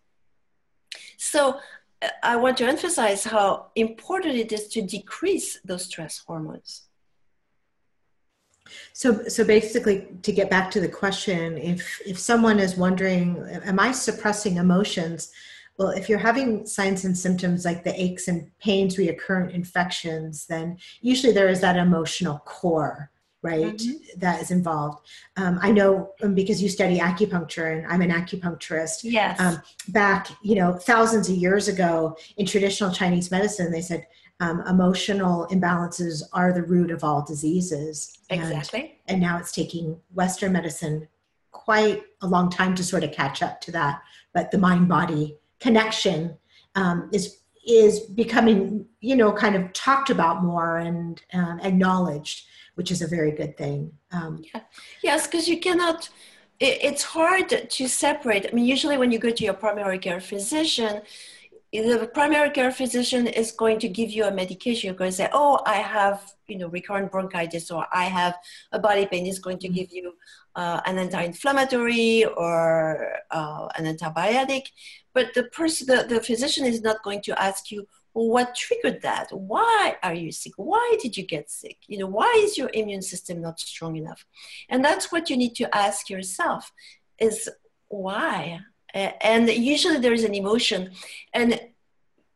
[1.16, 1.59] So,
[2.03, 6.83] uh, I want to emphasize how important it is to decrease those stress hormones.
[8.92, 13.79] So, so basically, to get back to the question, if if someone is wondering, am
[13.79, 15.33] I suppressing emotions?
[15.79, 20.79] Well, if you're having signs and symptoms like the aches and pains, recurrent infections, then
[21.01, 23.11] usually there is that emotional core,
[23.43, 24.19] right, mm-hmm.
[24.19, 25.07] that is involved.
[25.37, 29.01] Um, I know um, because you study acupuncture and I'm an acupuncturist.
[29.03, 29.39] Yes.
[29.39, 34.07] Um, back, you know, thousands of years ago in traditional Chinese medicine, they said
[34.41, 38.19] um, emotional imbalances are the root of all diseases.
[38.31, 38.81] Exactly.
[38.81, 41.09] And, and now it's taking Western medicine
[41.53, 44.03] quite a long time to sort of catch up to that.
[44.35, 46.37] But the mind body connection
[46.75, 52.90] um, is is becoming you know kind of talked about more and um, acknowledged which
[52.90, 54.61] is a very good thing um, yeah.
[55.03, 56.09] yes because you cannot
[56.61, 60.21] it, it's hard to separate i mean usually when you go to your primary care
[60.21, 61.03] physician
[61.83, 64.89] the primary care physician is going to give you a medication.
[64.89, 68.35] You're going to say, "Oh, I have, you know, recurrent bronchitis, or I have
[68.73, 70.15] a body pain." Is going to give you
[70.55, 74.65] uh, an anti-inflammatory or uh, an antibiotic,
[75.12, 79.03] but the person, the, the physician, is not going to ask you, well, "What triggered
[79.03, 79.31] that?
[79.33, 80.53] Why are you sick?
[80.57, 81.79] Why did you get sick?
[81.87, 84.25] You know, why is your immune system not strong enough?"
[84.69, 86.73] And that's what you need to ask yourself:
[87.19, 87.49] is
[87.89, 88.61] why
[88.96, 90.90] and usually there's an emotion
[91.35, 91.61] and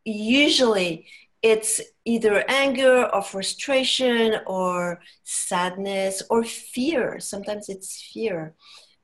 [0.05, 1.07] usually
[1.41, 7.19] it's either anger or frustration or sadness or fear.
[7.19, 8.53] Sometimes it's fear.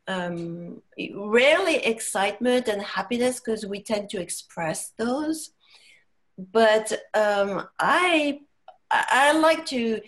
[0.07, 0.81] Um,
[1.15, 5.51] rarely excitement and happiness because we tend to express those.
[6.37, 8.39] But um, i
[8.91, 9.99] i like to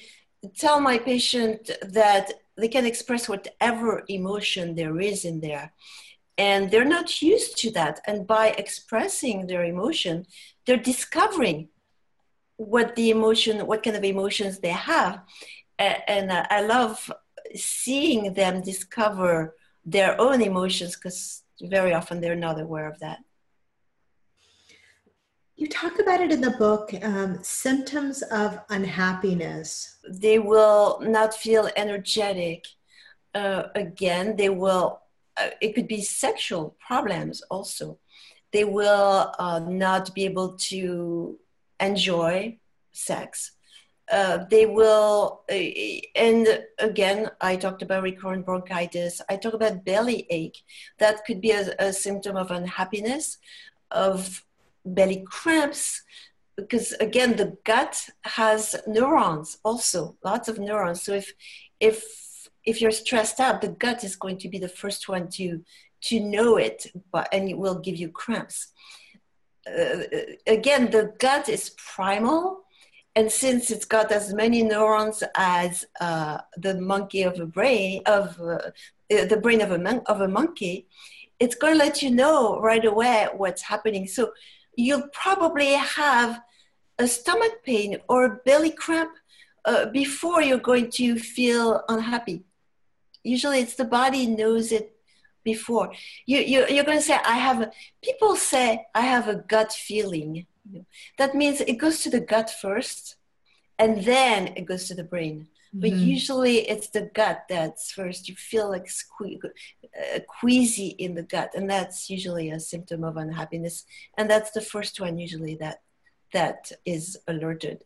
[0.55, 5.73] tell my patient that they can express whatever emotion there is in there
[6.39, 7.99] and they're not used to that.
[8.07, 10.25] And by expressing their emotion
[10.65, 11.69] they're discovering
[12.57, 15.21] what the emotion what kind of emotions they have.
[15.77, 17.11] And i love
[17.55, 23.19] seeing them discover their own emotions because very often they're not aware of that.
[25.55, 29.97] You talk about it in the book um, symptoms of unhappiness.
[30.09, 32.65] They will not feel energetic
[33.35, 34.37] uh, again.
[34.37, 35.01] They will
[35.39, 37.97] uh, it could be sexual problems also.
[38.51, 41.37] They will uh, not be able to
[41.79, 42.57] enjoy
[42.91, 43.51] sex.
[44.11, 45.53] Uh, they will, uh,
[46.15, 49.21] and again, I talked about recurrent bronchitis.
[49.29, 50.57] I talk about belly ache.
[50.97, 53.37] That could be a, a symptom of unhappiness,
[53.91, 54.43] of
[54.83, 56.01] belly cramps,
[56.55, 61.03] because again, the gut has neurons also, lots of neurons.
[61.03, 61.33] So if
[61.79, 62.03] if
[62.65, 65.63] if you're stressed out, the gut is going to be the first one to
[66.01, 68.67] to know it, but and it will give you cramps.
[69.67, 70.03] Uh,
[70.47, 72.61] again, the gut is primal,
[73.15, 78.39] and since it's got as many neurons as uh, the monkey of a brain of
[78.39, 78.71] uh,
[79.09, 80.87] the brain of a mon- of a monkey,
[81.39, 84.07] it's going to let you know right away what's happening.
[84.07, 84.31] So
[84.75, 86.41] you'll probably have
[86.97, 89.11] a stomach pain or a belly cramp
[89.65, 92.43] uh, before you're going to feel unhappy
[93.23, 94.95] usually it's the body knows it
[95.43, 95.91] before.
[96.25, 97.71] You, you you're going to say i have a,
[98.03, 100.45] people say i have a gut feeling.
[101.17, 103.15] That means it goes to the gut first
[103.79, 105.47] and then it goes to the brain.
[105.69, 105.81] Mm-hmm.
[105.81, 108.27] but usually it's the gut that's first.
[108.27, 113.17] You feel like sque- uh, queasy in the gut and that's usually a symptom of
[113.17, 113.85] unhappiness
[114.17, 115.81] and that's the first one usually that
[116.33, 117.83] that is alerted.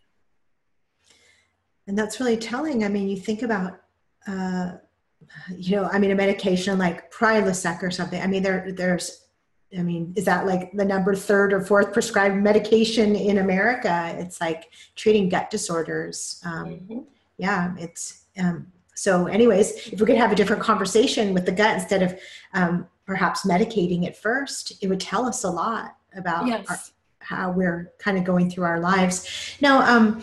[1.85, 2.85] And that's really telling.
[2.85, 3.81] I mean you think about
[4.25, 4.73] uh,
[5.55, 8.21] you know, I mean, a medication like Prilosec or something.
[8.21, 9.25] I mean, there, there's,
[9.77, 14.15] I mean, is that like the number third or fourth prescribed medication in America?
[14.19, 16.41] It's like treating gut disorders.
[16.45, 16.99] Um, mm-hmm.
[17.37, 19.25] Yeah, it's um, so.
[19.25, 22.19] Anyways, if we could have a different conversation with the gut instead of
[22.53, 26.65] um, perhaps medicating it first, it would tell us a lot about yes.
[26.69, 26.77] our,
[27.19, 29.27] how we're kind of going through our lives.
[29.59, 30.21] Now, um,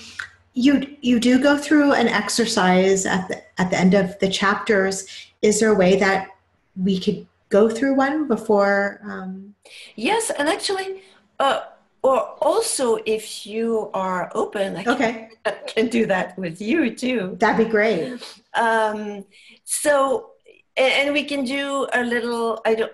[0.61, 5.07] you you do go through an exercise at the at the end of the chapters.
[5.43, 6.29] Is there a way that
[6.77, 9.55] we could go through one before um...
[9.97, 11.03] yes and actually
[11.41, 11.63] uh,
[12.03, 15.29] or also if you are open I okay.
[15.45, 17.37] Can, can do that with you too.
[17.41, 18.21] That'd be great.
[18.55, 19.25] Um,
[19.65, 20.33] so
[20.77, 22.93] and, and we can do a little i don't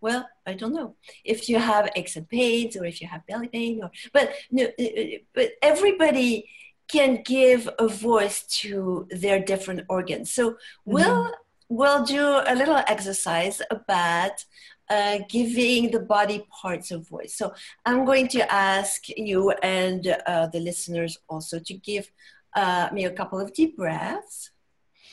[0.00, 0.96] well i don't know.
[1.24, 4.64] If you have aches and pains or if you have belly pain or but no
[4.64, 6.48] uh, uh, but everybody
[6.88, 10.32] can give a voice to their different organs.
[10.32, 11.32] So we'll mm-hmm.
[11.68, 14.44] we'll do a little exercise about
[14.90, 17.34] uh, giving the body parts of voice.
[17.34, 17.54] So
[17.86, 22.10] i'm going to ask you and uh, the listeners also to give
[22.54, 24.50] uh, me a couple of deep breaths.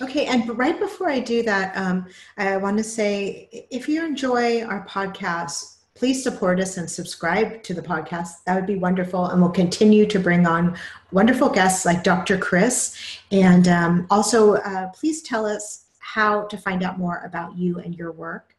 [0.02, 2.08] Okay, and right before I do that, um,
[2.38, 7.76] I want to say if you enjoy our podcast, please support us and subscribe to
[7.76, 8.44] the podcast.
[8.46, 9.28] That would be wonderful.
[9.28, 10.76] And we'll continue to bring on
[11.12, 12.40] wonderful guests like Dr.
[12.40, 12.98] Chris.
[13.32, 17.94] And um, also, uh, please tell us how to find out more about you and
[17.94, 18.56] your work.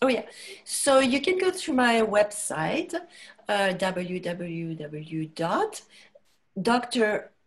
[0.00, 0.22] Oh, yeah.
[0.64, 2.94] So you can go through my website,
[3.50, 4.80] uh, www.dr,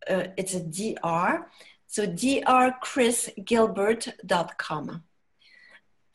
[0.07, 1.47] uh, it's a dr,
[1.87, 5.03] so drchrisgilbert.com.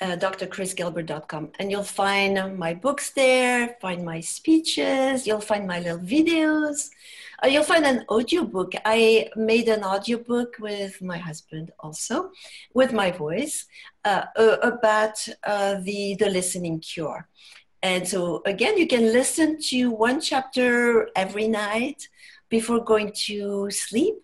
[0.04, 6.04] Uh, drchrisgilbert.com and you'll find my books there find my speeches you'll find my little
[6.16, 6.90] videos
[7.42, 8.72] uh, you'll find an audiobook.
[8.84, 12.30] I made an audiobook with my husband also
[12.74, 13.64] with my voice
[14.04, 14.24] uh,
[14.62, 17.26] about uh, the the listening cure.
[17.82, 22.08] And so again you can listen to one chapter every night
[22.50, 24.16] before going to sleep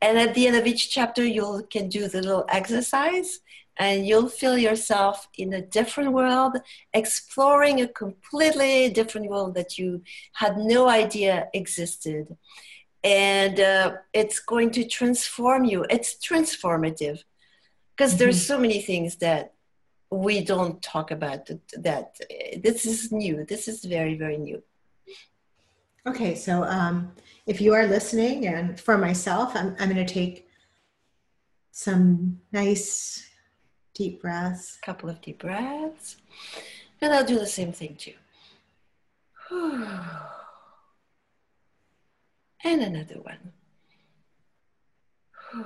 [0.00, 3.40] and at the end of each chapter, you can do the little exercise
[3.78, 6.56] and you'll feel yourself in a different world,
[6.94, 10.02] exploring a completely different world that you
[10.32, 12.36] had no idea existed.
[13.04, 15.84] And uh, it's going to transform you.
[15.90, 17.22] It's transformative
[17.94, 18.18] because mm-hmm.
[18.18, 19.52] there's so many things that
[20.10, 22.16] we don't talk about that, that
[22.62, 23.44] this is new.
[23.44, 24.62] This is very, very new.
[26.06, 27.12] Okay, so um,
[27.46, 30.46] if you are listening, and for myself, I'm, I'm going to take
[31.72, 33.25] some nice
[33.96, 34.78] deep breaths.
[34.82, 36.16] Couple of deep breaths.
[37.00, 38.14] And I'll do the same thing too.
[42.64, 43.52] And another one.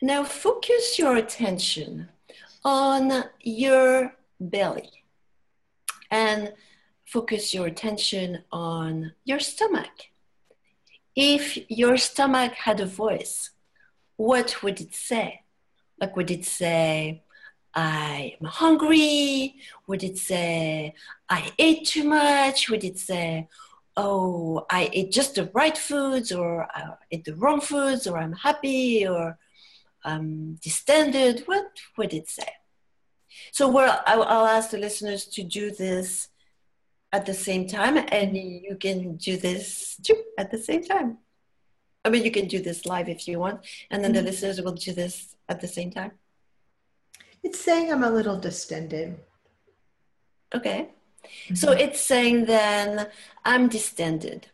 [0.00, 2.08] Now focus your attention
[2.64, 5.02] on your belly
[6.08, 6.52] and
[7.04, 9.90] focus your attention on your stomach.
[11.16, 13.50] If your stomach had a voice,
[14.18, 15.40] what would it say?
[16.00, 17.22] Like, would it say,
[17.72, 19.56] I'm hungry?
[19.86, 20.94] Would it say,
[21.28, 22.68] I ate too much?
[22.68, 23.48] Would it say,
[23.96, 28.34] oh, I ate just the right foods, or I ate the wrong foods, or I'm
[28.34, 29.38] happy, or
[30.04, 31.66] I'm distended, what
[31.96, 32.50] would it say?
[33.52, 36.28] So well, I'll ask the listeners to do this
[37.12, 41.18] at the same time, and you can do this too at the same time.
[42.08, 44.24] I mean, you can do this live if you want, and then mm-hmm.
[44.24, 46.12] the listeners will do this at the same time.
[47.42, 49.20] It's saying I'm a little distended.
[50.54, 50.88] Okay.
[51.24, 51.54] Mm-hmm.
[51.54, 53.08] So it's saying then
[53.44, 54.46] I'm distended.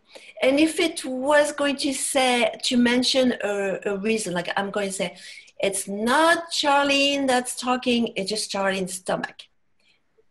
[0.43, 4.89] And if it was going to say, to mention a, a reason, like I'm going
[4.89, 5.17] to say,
[5.61, 9.43] it's not Charlene that's talking, it's just Charlene's stomach.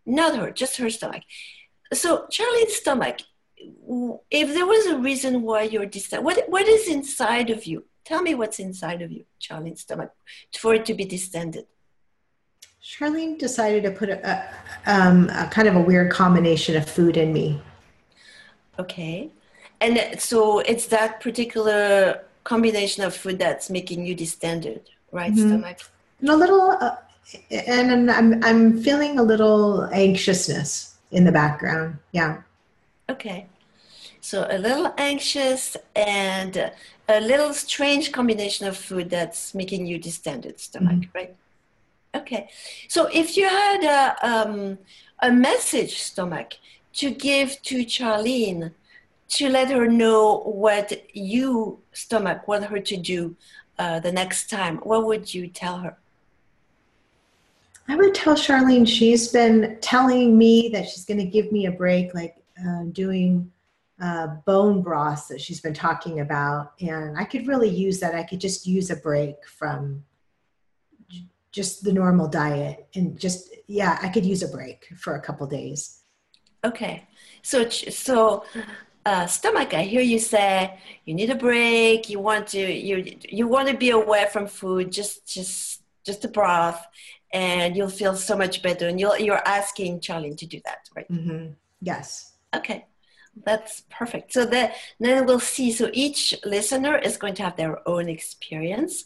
[0.05, 1.23] Not her, just her stomach.
[1.93, 3.19] So Charlene's stomach,
[4.31, 7.85] if there was a reason why you're distended, what, what is inside of you?
[8.05, 10.11] Tell me what's inside of you, Charlene's stomach,
[10.57, 11.65] for it to be distended.
[12.83, 17.15] Charlene decided to put a, a, um, a, kind of a weird combination of food
[17.15, 17.61] in me.
[18.77, 19.31] Okay.
[19.79, 25.47] And so it's that particular combination of food that's making you distended, right, mm-hmm.
[25.47, 25.79] stomach?
[26.19, 26.95] And a little, uh,
[27.51, 31.99] and I'm, I'm feeling a little anxiousness in the background.
[32.11, 32.41] Yeah.
[33.09, 33.47] Okay.
[34.23, 36.71] So a little anxious and
[37.09, 41.17] a little strange combination of food that's making you distended stomach, mm-hmm.
[41.17, 41.35] right?
[42.15, 42.47] Okay.
[42.87, 44.77] So if you had a, um,
[45.21, 46.53] a message, stomach,
[46.93, 48.71] to give to Charlene
[49.27, 53.35] to let her know what you, stomach, want her to do
[53.77, 55.97] uh, the next time, what would you tell her?
[57.89, 61.71] I would tell Charlene she's been telling me that she's going to give me a
[61.71, 63.51] break, like uh, doing
[64.01, 66.73] uh, bone broth that she's been talking about.
[66.81, 68.15] And I could really use that.
[68.15, 70.03] I could just use a break from
[71.53, 75.47] just the normal diet and just yeah i could use a break for a couple
[75.47, 76.01] days
[76.65, 77.07] okay
[77.43, 78.43] so so
[79.05, 83.47] uh, stomach i hear you say you need a break you want to you you
[83.47, 86.83] want to be away from food just just just a broth
[87.33, 91.09] and you'll feel so much better and you'll you're asking charlene to do that right
[91.11, 91.51] mm-hmm.
[91.81, 92.85] yes okay
[93.41, 94.33] that's perfect.
[94.33, 95.71] So then we'll see.
[95.71, 99.05] So each listener is going to have their own experience.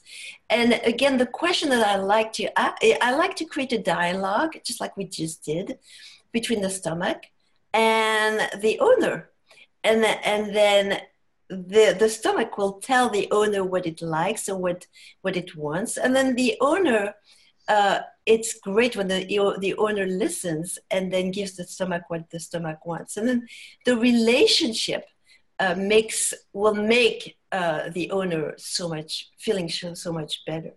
[0.50, 4.58] And again, the question that I like to I, I like to create a dialogue,
[4.66, 5.80] just like we just did,
[6.32, 7.24] between the stomach
[7.74, 9.30] and the owner,
[9.84, 11.02] and and then
[11.50, 14.88] the the stomach will tell the owner what it likes or what
[15.22, 17.14] what it wants, and then the owner
[17.68, 19.26] uh, it's great when the
[19.60, 23.48] the owner listens and then gives the stomach what the stomach wants, and then
[23.86, 25.06] the relationship
[25.60, 30.74] uh, makes will make uh, the owner so much feeling so, much better.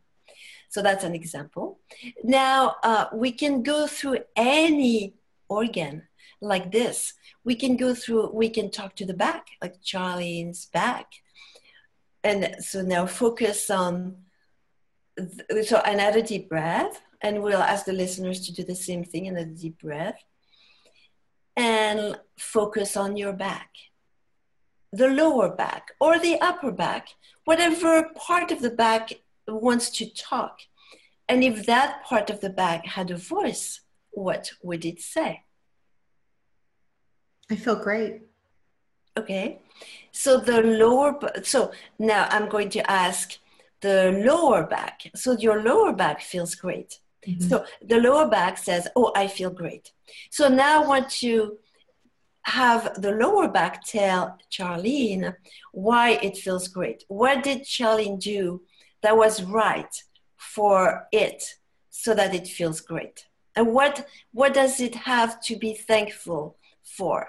[0.69, 1.81] So that's an example.
[2.23, 5.15] Now uh, we can go through any
[5.49, 6.07] organ
[6.41, 7.15] like this.
[7.45, 8.31] We can go through.
[8.33, 11.07] We can talk to the back, like Charlene's back,
[12.23, 14.19] and so now focus on
[15.65, 19.37] so another deep breath and we'll ask the listeners to do the same thing in
[19.37, 20.23] a deep breath
[21.57, 23.71] and focus on your back.
[24.93, 27.09] The lower back or the upper back
[27.45, 29.13] whatever part of the back
[29.47, 30.61] wants to talk.
[31.29, 33.81] And if that part of the back had a voice
[34.13, 35.45] what would it say?
[37.51, 38.23] I feel great.
[39.17, 39.61] Okay.
[40.13, 43.39] So the lower so now i'm going to ask
[43.81, 45.11] the lower back.
[45.15, 46.99] So your lower back feels great.
[47.27, 47.49] Mm-hmm.
[47.49, 49.93] So the lower back says, Oh, I feel great.
[50.31, 51.59] So now I want to
[52.43, 55.35] have the lower back tell Charlene
[55.73, 57.05] why it feels great.
[57.09, 58.63] What did Charlene do
[59.03, 59.95] that was right
[60.37, 61.45] for it
[61.91, 63.27] so that it feels great?
[63.55, 67.29] And what, what does it have to be thankful for?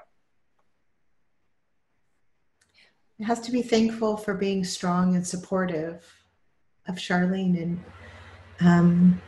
[3.19, 6.03] It has to be thankful for being strong and supportive
[6.87, 7.83] of Charlene, and
[8.61, 9.21] um,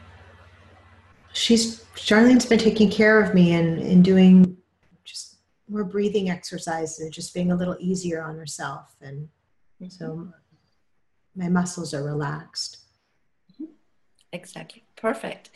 [1.33, 4.57] she's Charlene's been taking care of me and and doing
[5.03, 5.37] just
[5.69, 9.27] more breathing exercises, and just being a little easier on herself, and
[9.81, 9.89] mm-hmm.
[9.89, 10.29] so
[11.35, 12.79] my muscles are relaxed.
[14.31, 15.51] Exactly, perfect.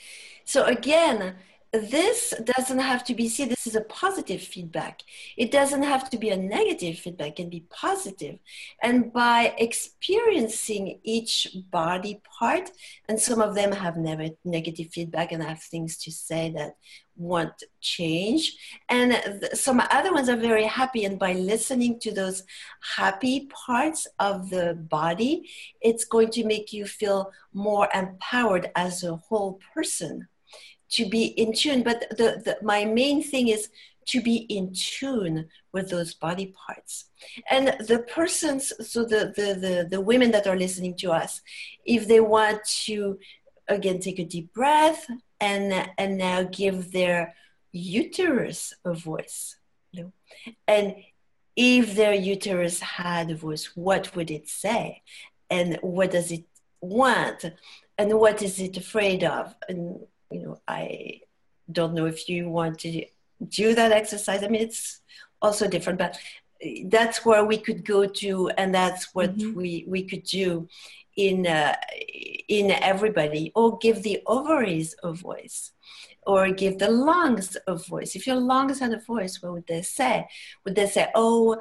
[0.45, 1.35] So again,
[1.73, 5.01] this doesn't have to be see this is a positive feedback.
[5.35, 7.29] It doesn't have to be a negative feedback.
[7.29, 8.39] It can be positive.
[8.81, 12.71] And by experiencing each body part
[13.09, 16.77] and some of them have never negative feedback and have things to say that
[17.17, 18.55] want change.
[18.89, 21.03] And some other ones are very happy.
[21.03, 22.43] And by listening to those
[22.95, 25.49] happy parts of the body
[25.81, 30.27] it's going to make you feel more empowered as a whole person
[30.91, 31.83] to be in tune.
[31.83, 33.69] But the, the, my main thing is
[34.07, 37.05] to be in tune with those body parts.
[37.49, 41.41] And the persons, so the, the, the, the women that are listening to us,
[41.85, 43.19] if they want to,
[43.67, 45.05] again, take a deep breath
[45.41, 47.35] and, and now give their
[47.73, 49.57] uterus a voice.
[49.91, 50.13] You know?
[50.67, 50.95] And
[51.55, 55.01] if their uterus had a voice, what would it say?
[55.49, 56.45] And what does it
[56.79, 57.43] want?
[57.97, 59.53] And what is it afraid of?
[59.67, 59.99] And,
[60.31, 61.21] you know, I
[61.71, 63.05] don't know if you want to
[63.47, 64.43] do that exercise.
[64.43, 65.01] I mean, it's
[65.41, 66.17] also different, but
[66.85, 69.53] that's where we could go to, and that's what mm-hmm.
[69.53, 70.67] we, we could do
[71.15, 71.75] in, uh,
[72.47, 75.71] in everybody, or give the ovaries a voice
[76.27, 78.15] or give the lungs a voice.
[78.15, 80.27] If your lungs had a voice, what would they say?
[80.65, 81.57] Would they say, "Oh,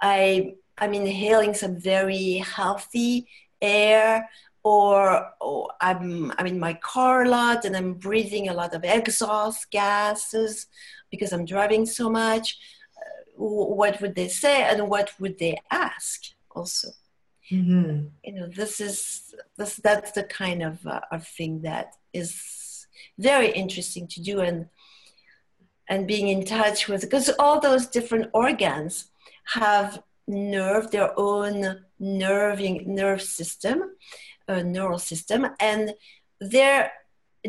[0.00, 3.28] I I'm inhaling some very healthy
[3.62, 4.28] air,"
[4.64, 8.84] or, or I'm I'm in my car a lot and I'm breathing a lot of
[8.84, 10.66] exhaust gases
[11.10, 12.58] because I'm driving so much?
[12.96, 16.88] Uh, what would they say, and what would they ask also?
[17.50, 18.08] Mm-hmm.
[18.24, 22.86] You know, this is this that's the kind of uh, of thing that is
[23.18, 24.66] very interesting to do and
[25.88, 29.10] and being in touch with because all those different organs
[29.44, 33.82] have nerve their own nerving nerve system
[34.48, 35.94] a neural system and
[36.40, 36.92] they're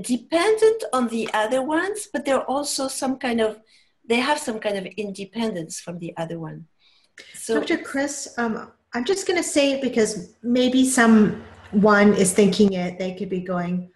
[0.01, 3.59] dependent on the other ones but they're also some kind of
[4.05, 6.65] they have some kind of independence from the other one.
[7.33, 12.73] So dr chris um, i'm just going to say it because maybe someone is thinking
[12.73, 13.89] it they could be going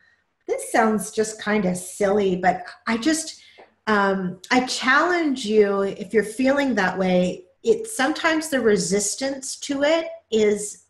[0.47, 3.41] this sounds just kind of silly, but I just,
[3.87, 10.07] um, I challenge you if you're feeling that way, it sometimes the resistance to it
[10.31, 10.82] is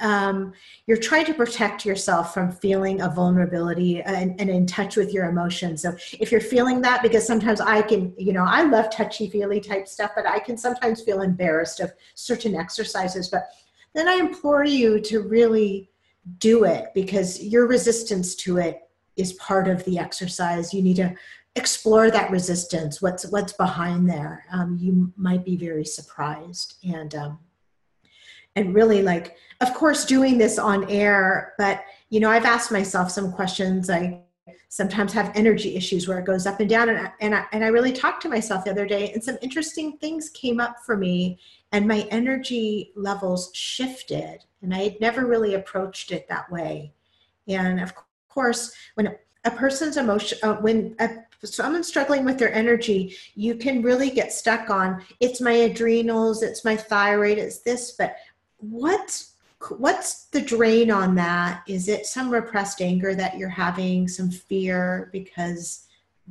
[0.00, 0.52] um,
[0.86, 5.28] you're trying to protect yourself from feeling a vulnerability and, and, in touch with your
[5.28, 5.82] emotions.
[5.82, 9.60] So if you're feeling that, because sometimes I can, you know, I love touchy feely
[9.60, 13.28] type stuff, but I can sometimes feel embarrassed of certain exercises.
[13.28, 13.48] But
[13.94, 15.90] then I implore you to really
[16.38, 18.82] do it because your resistance to it
[19.16, 20.72] is part of the exercise.
[20.72, 21.14] You need to
[21.56, 23.02] explore that resistance.
[23.02, 24.44] What's what's behind there?
[24.52, 27.38] Um, you might be very surprised and um,
[28.58, 31.54] and really like, of course, doing this on air.
[31.58, 33.88] But you know, I've asked myself some questions.
[33.88, 34.20] I
[34.70, 37.64] sometimes have energy issues where it goes up and down, and I, and I, and
[37.64, 40.96] I really talked to myself the other day, and some interesting things came up for
[40.96, 41.38] me,
[41.72, 46.92] and my energy levels shifted, and I had never really approached it that way.
[47.46, 47.94] And of
[48.28, 51.08] course, when a person's emotion, uh, when a,
[51.44, 56.64] someone's struggling with their energy, you can really get stuck on it's my adrenals, it's
[56.64, 57.92] my thyroid, it's this.
[57.92, 58.16] But
[58.58, 59.32] what's
[59.76, 61.62] what's the drain on that?
[61.66, 65.86] Is it some repressed anger that you're having, some fear because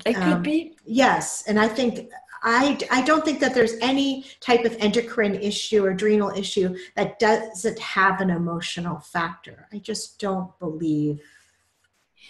[0.06, 2.10] it um, could be yes, and I think
[2.44, 7.20] I, I don't think that there's any type of endocrine issue or adrenal issue that
[7.20, 9.68] doesn't have an emotional factor.
[9.74, 11.22] I just don't believe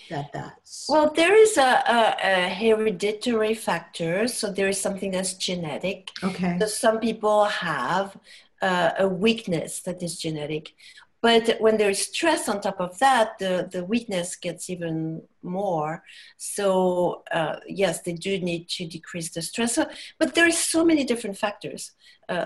[0.10, 5.34] that that's well there is a, a, a, hereditary factor so there is something that's
[5.34, 8.16] genetic okay so some people have
[8.62, 10.74] uh, a weakness that is genetic.
[11.22, 16.04] But when there's stress on top of that the, the weakness gets even more.
[16.38, 19.80] So uh, yes they do need to decrease the stress.
[20.20, 21.92] But there's so many different factors.
[22.30, 22.46] Uh,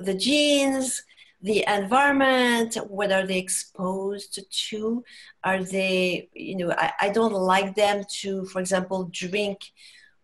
[0.00, 1.02] the genes
[1.42, 5.04] the environment what are they exposed to?
[5.42, 9.72] Are they you know I, I don't like them to for example drink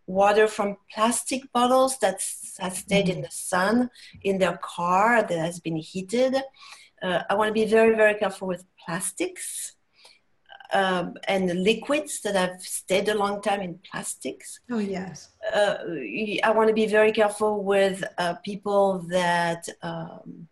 [0.06, 2.22] water from plastic bottles that
[2.58, 3.90] has stayed in the sun
[4.22, 6.36] in their car that has been heated
[7.02, 9.76] uh, i want to be very very careful with plastics
[10.72, 14.60] um, and liquids that have stayed a long time in plastics.
[14.70, 15.30] Oh, yes.
[15.54, 15.76] Uh,
[16.42, 20.48] I want to be very careful with uh, people that um,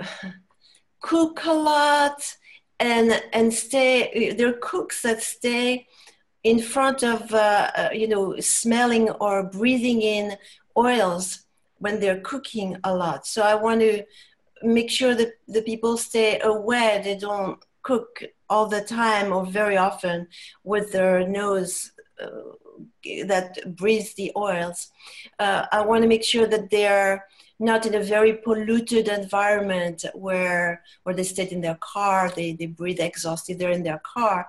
[1.00, 2.36] cook a lot
[2.80, 5.86] and and stay there are cooks that stay
[6.48, 10.36] in front of uh, uh, you know smelling or breathing in
[10.76, 11.44] oils
[11.78, 14.02] when they're cooking a lot so i want to
[14.62, 19.76] make sure that the people stay aware they don't cook all the time or very
[19.76, 20.26] often
[20.64, 21.92] with their nose
[22.22, 22.52] uh,
[23.32, 24.90] that breathes the oils
[25.38, 27.26] uh, i want to make sure that they're
[27.58, 32.66] not in a very polluted environment where where they sit in their car, they, they
[32.66, 34.48] breathe exhausted, they're in their car.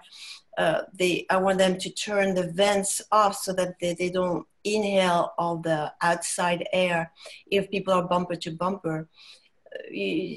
[0.60, 4.45] Uh, they, I want them to turn the vents off so that they, they don't
[4.66, 7.14] inhale all the outside air
[7.49, 9.07] if people are bumper to bumper.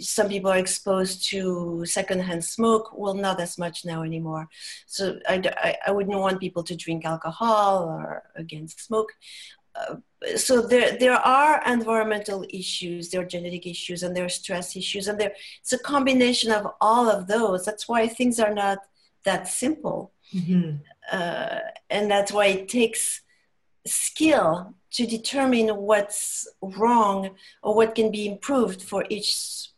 [0.01, 2.93] some people are exposed to secondhand smoke.
[2.97, 4.49] Well, not as much now anymore.
[4.87, 9.11] So I, I, I wouldn't want people to drink alcohol or against smoke.
[9.75, 9.97] Uh,
[10.37, 15.09] so there, there are environmental issues, there are genetic issues, and there are stress issues,
[15.09, 17.65] and there it's a combination of all of those.
[17.65, 18.79] That's why things are not
[19.25, 20.77] that simple, mm-hmm.
[21.11, 21.59] uh,
[21.91, 23.23] and that's why it takes
[23.87, 27.31] skill to determine what's wrong
[27.63, 29.69] or what can be improved for each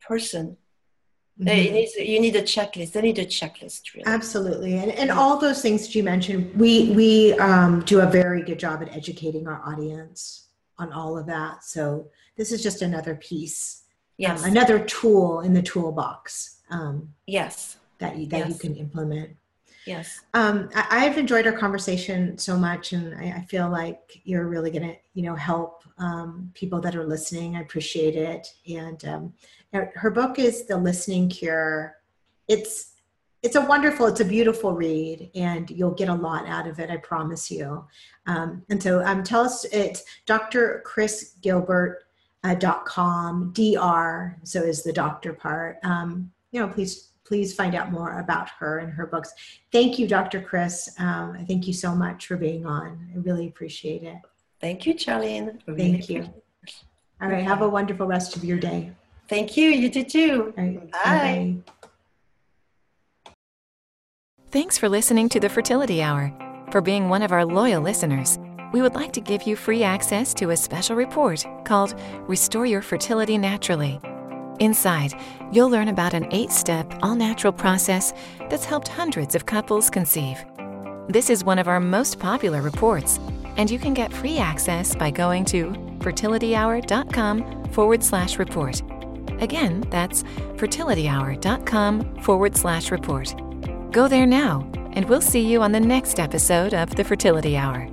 [0.00, 0.56] person.
[1.40, 1.74] Mm-hmm.
[1.74, 2.92] Needs, you need a checklist.
[2.92, 3.94] They need a checklist.
[3.94, 4.06] Really.
[4.06, 8.42] Absolutely, and and all those things that you mentioned, we we um, do a very
[8.42, 10.48] good job at educating our audience
[10.78, 11.64] on all of that.
[11.64, 13.84] So this is just another piece,
[14.18, 16.60] yes, um, another tool in the toolbox.
[16.70, 18.48] Um, yes, that you that yes.
[18.50, 19.30] you can implement.
[19.86, 20.20] Yes.
[20.34, 24.70] Um, I, have enjoyed our conversation so much, and I, I feel like you're really
[24.70, 27.56] going to, you know, help um, people that are listening.
[27.56, 28.46] I appreciate it.
[28.68, 29.32] And um,
[29.72, 31.96] her book is The Listening Cure.
[32.48, 32.88] It's
[33.42, 36.90] it's a wonderful, it's a beautiful read, and you'll get a lot out of it.
[36.90, 37.86] I promise you.
[38.26, 40.82] Um, and so, um, tell us it's Dr.
[40.84, 42.04] Chris Gilbert.
[42.42, 47.76] Uh, dot com dr so is the doctor part um, you know please please find
[47.76, 49.32] out more about her and her books.
[49.70, 50.42] Thank you, Dr.
[50.42, 50.92] Chris.
[50.98, 53.08] Um, thank you so much for being on.
[53.14, 54.16] I really appreciate it.
[54.60, 55.60] Thank you, Charlene.
[55.76, 56.28] Thank you.
[57.22, 57.44] All right.
[57.44, 58.90] Have a wonderful rest of your day.
[59.28, 59.68] Thank you.
[59.68, 60.54] You too, too.
[60.56, 61.62] Right, bye.
[63.24, 63.32] Bye.
[64.50, 66.34] Thanks for listening to the Fertility Hour.
[66.72, 68.40] For being one of our loyal listeners,
[68.72, 71.94] we would like to give you free access to a special report called
[72.26, 74.00] Restore Your Fertility Naturally
[74.60, 75.14] Inside,
[75.50, 78.12] you'll learn about an eight step, all natural process
[78.50, 80.44] that's helped hundreds of couples conceive.
[81.08, 83.18] This is one of our most popular reports,
[83.56, 88.82] and you can get free access by going to fertilityhour.com forward slash report.
[89.40, 90.24] Again, that's
[90.56, 93.34] fertilityhour.com forward slash report.
[93.92, 97.88] Go there now, and we'll see you on the next episode of the Fertility Hour.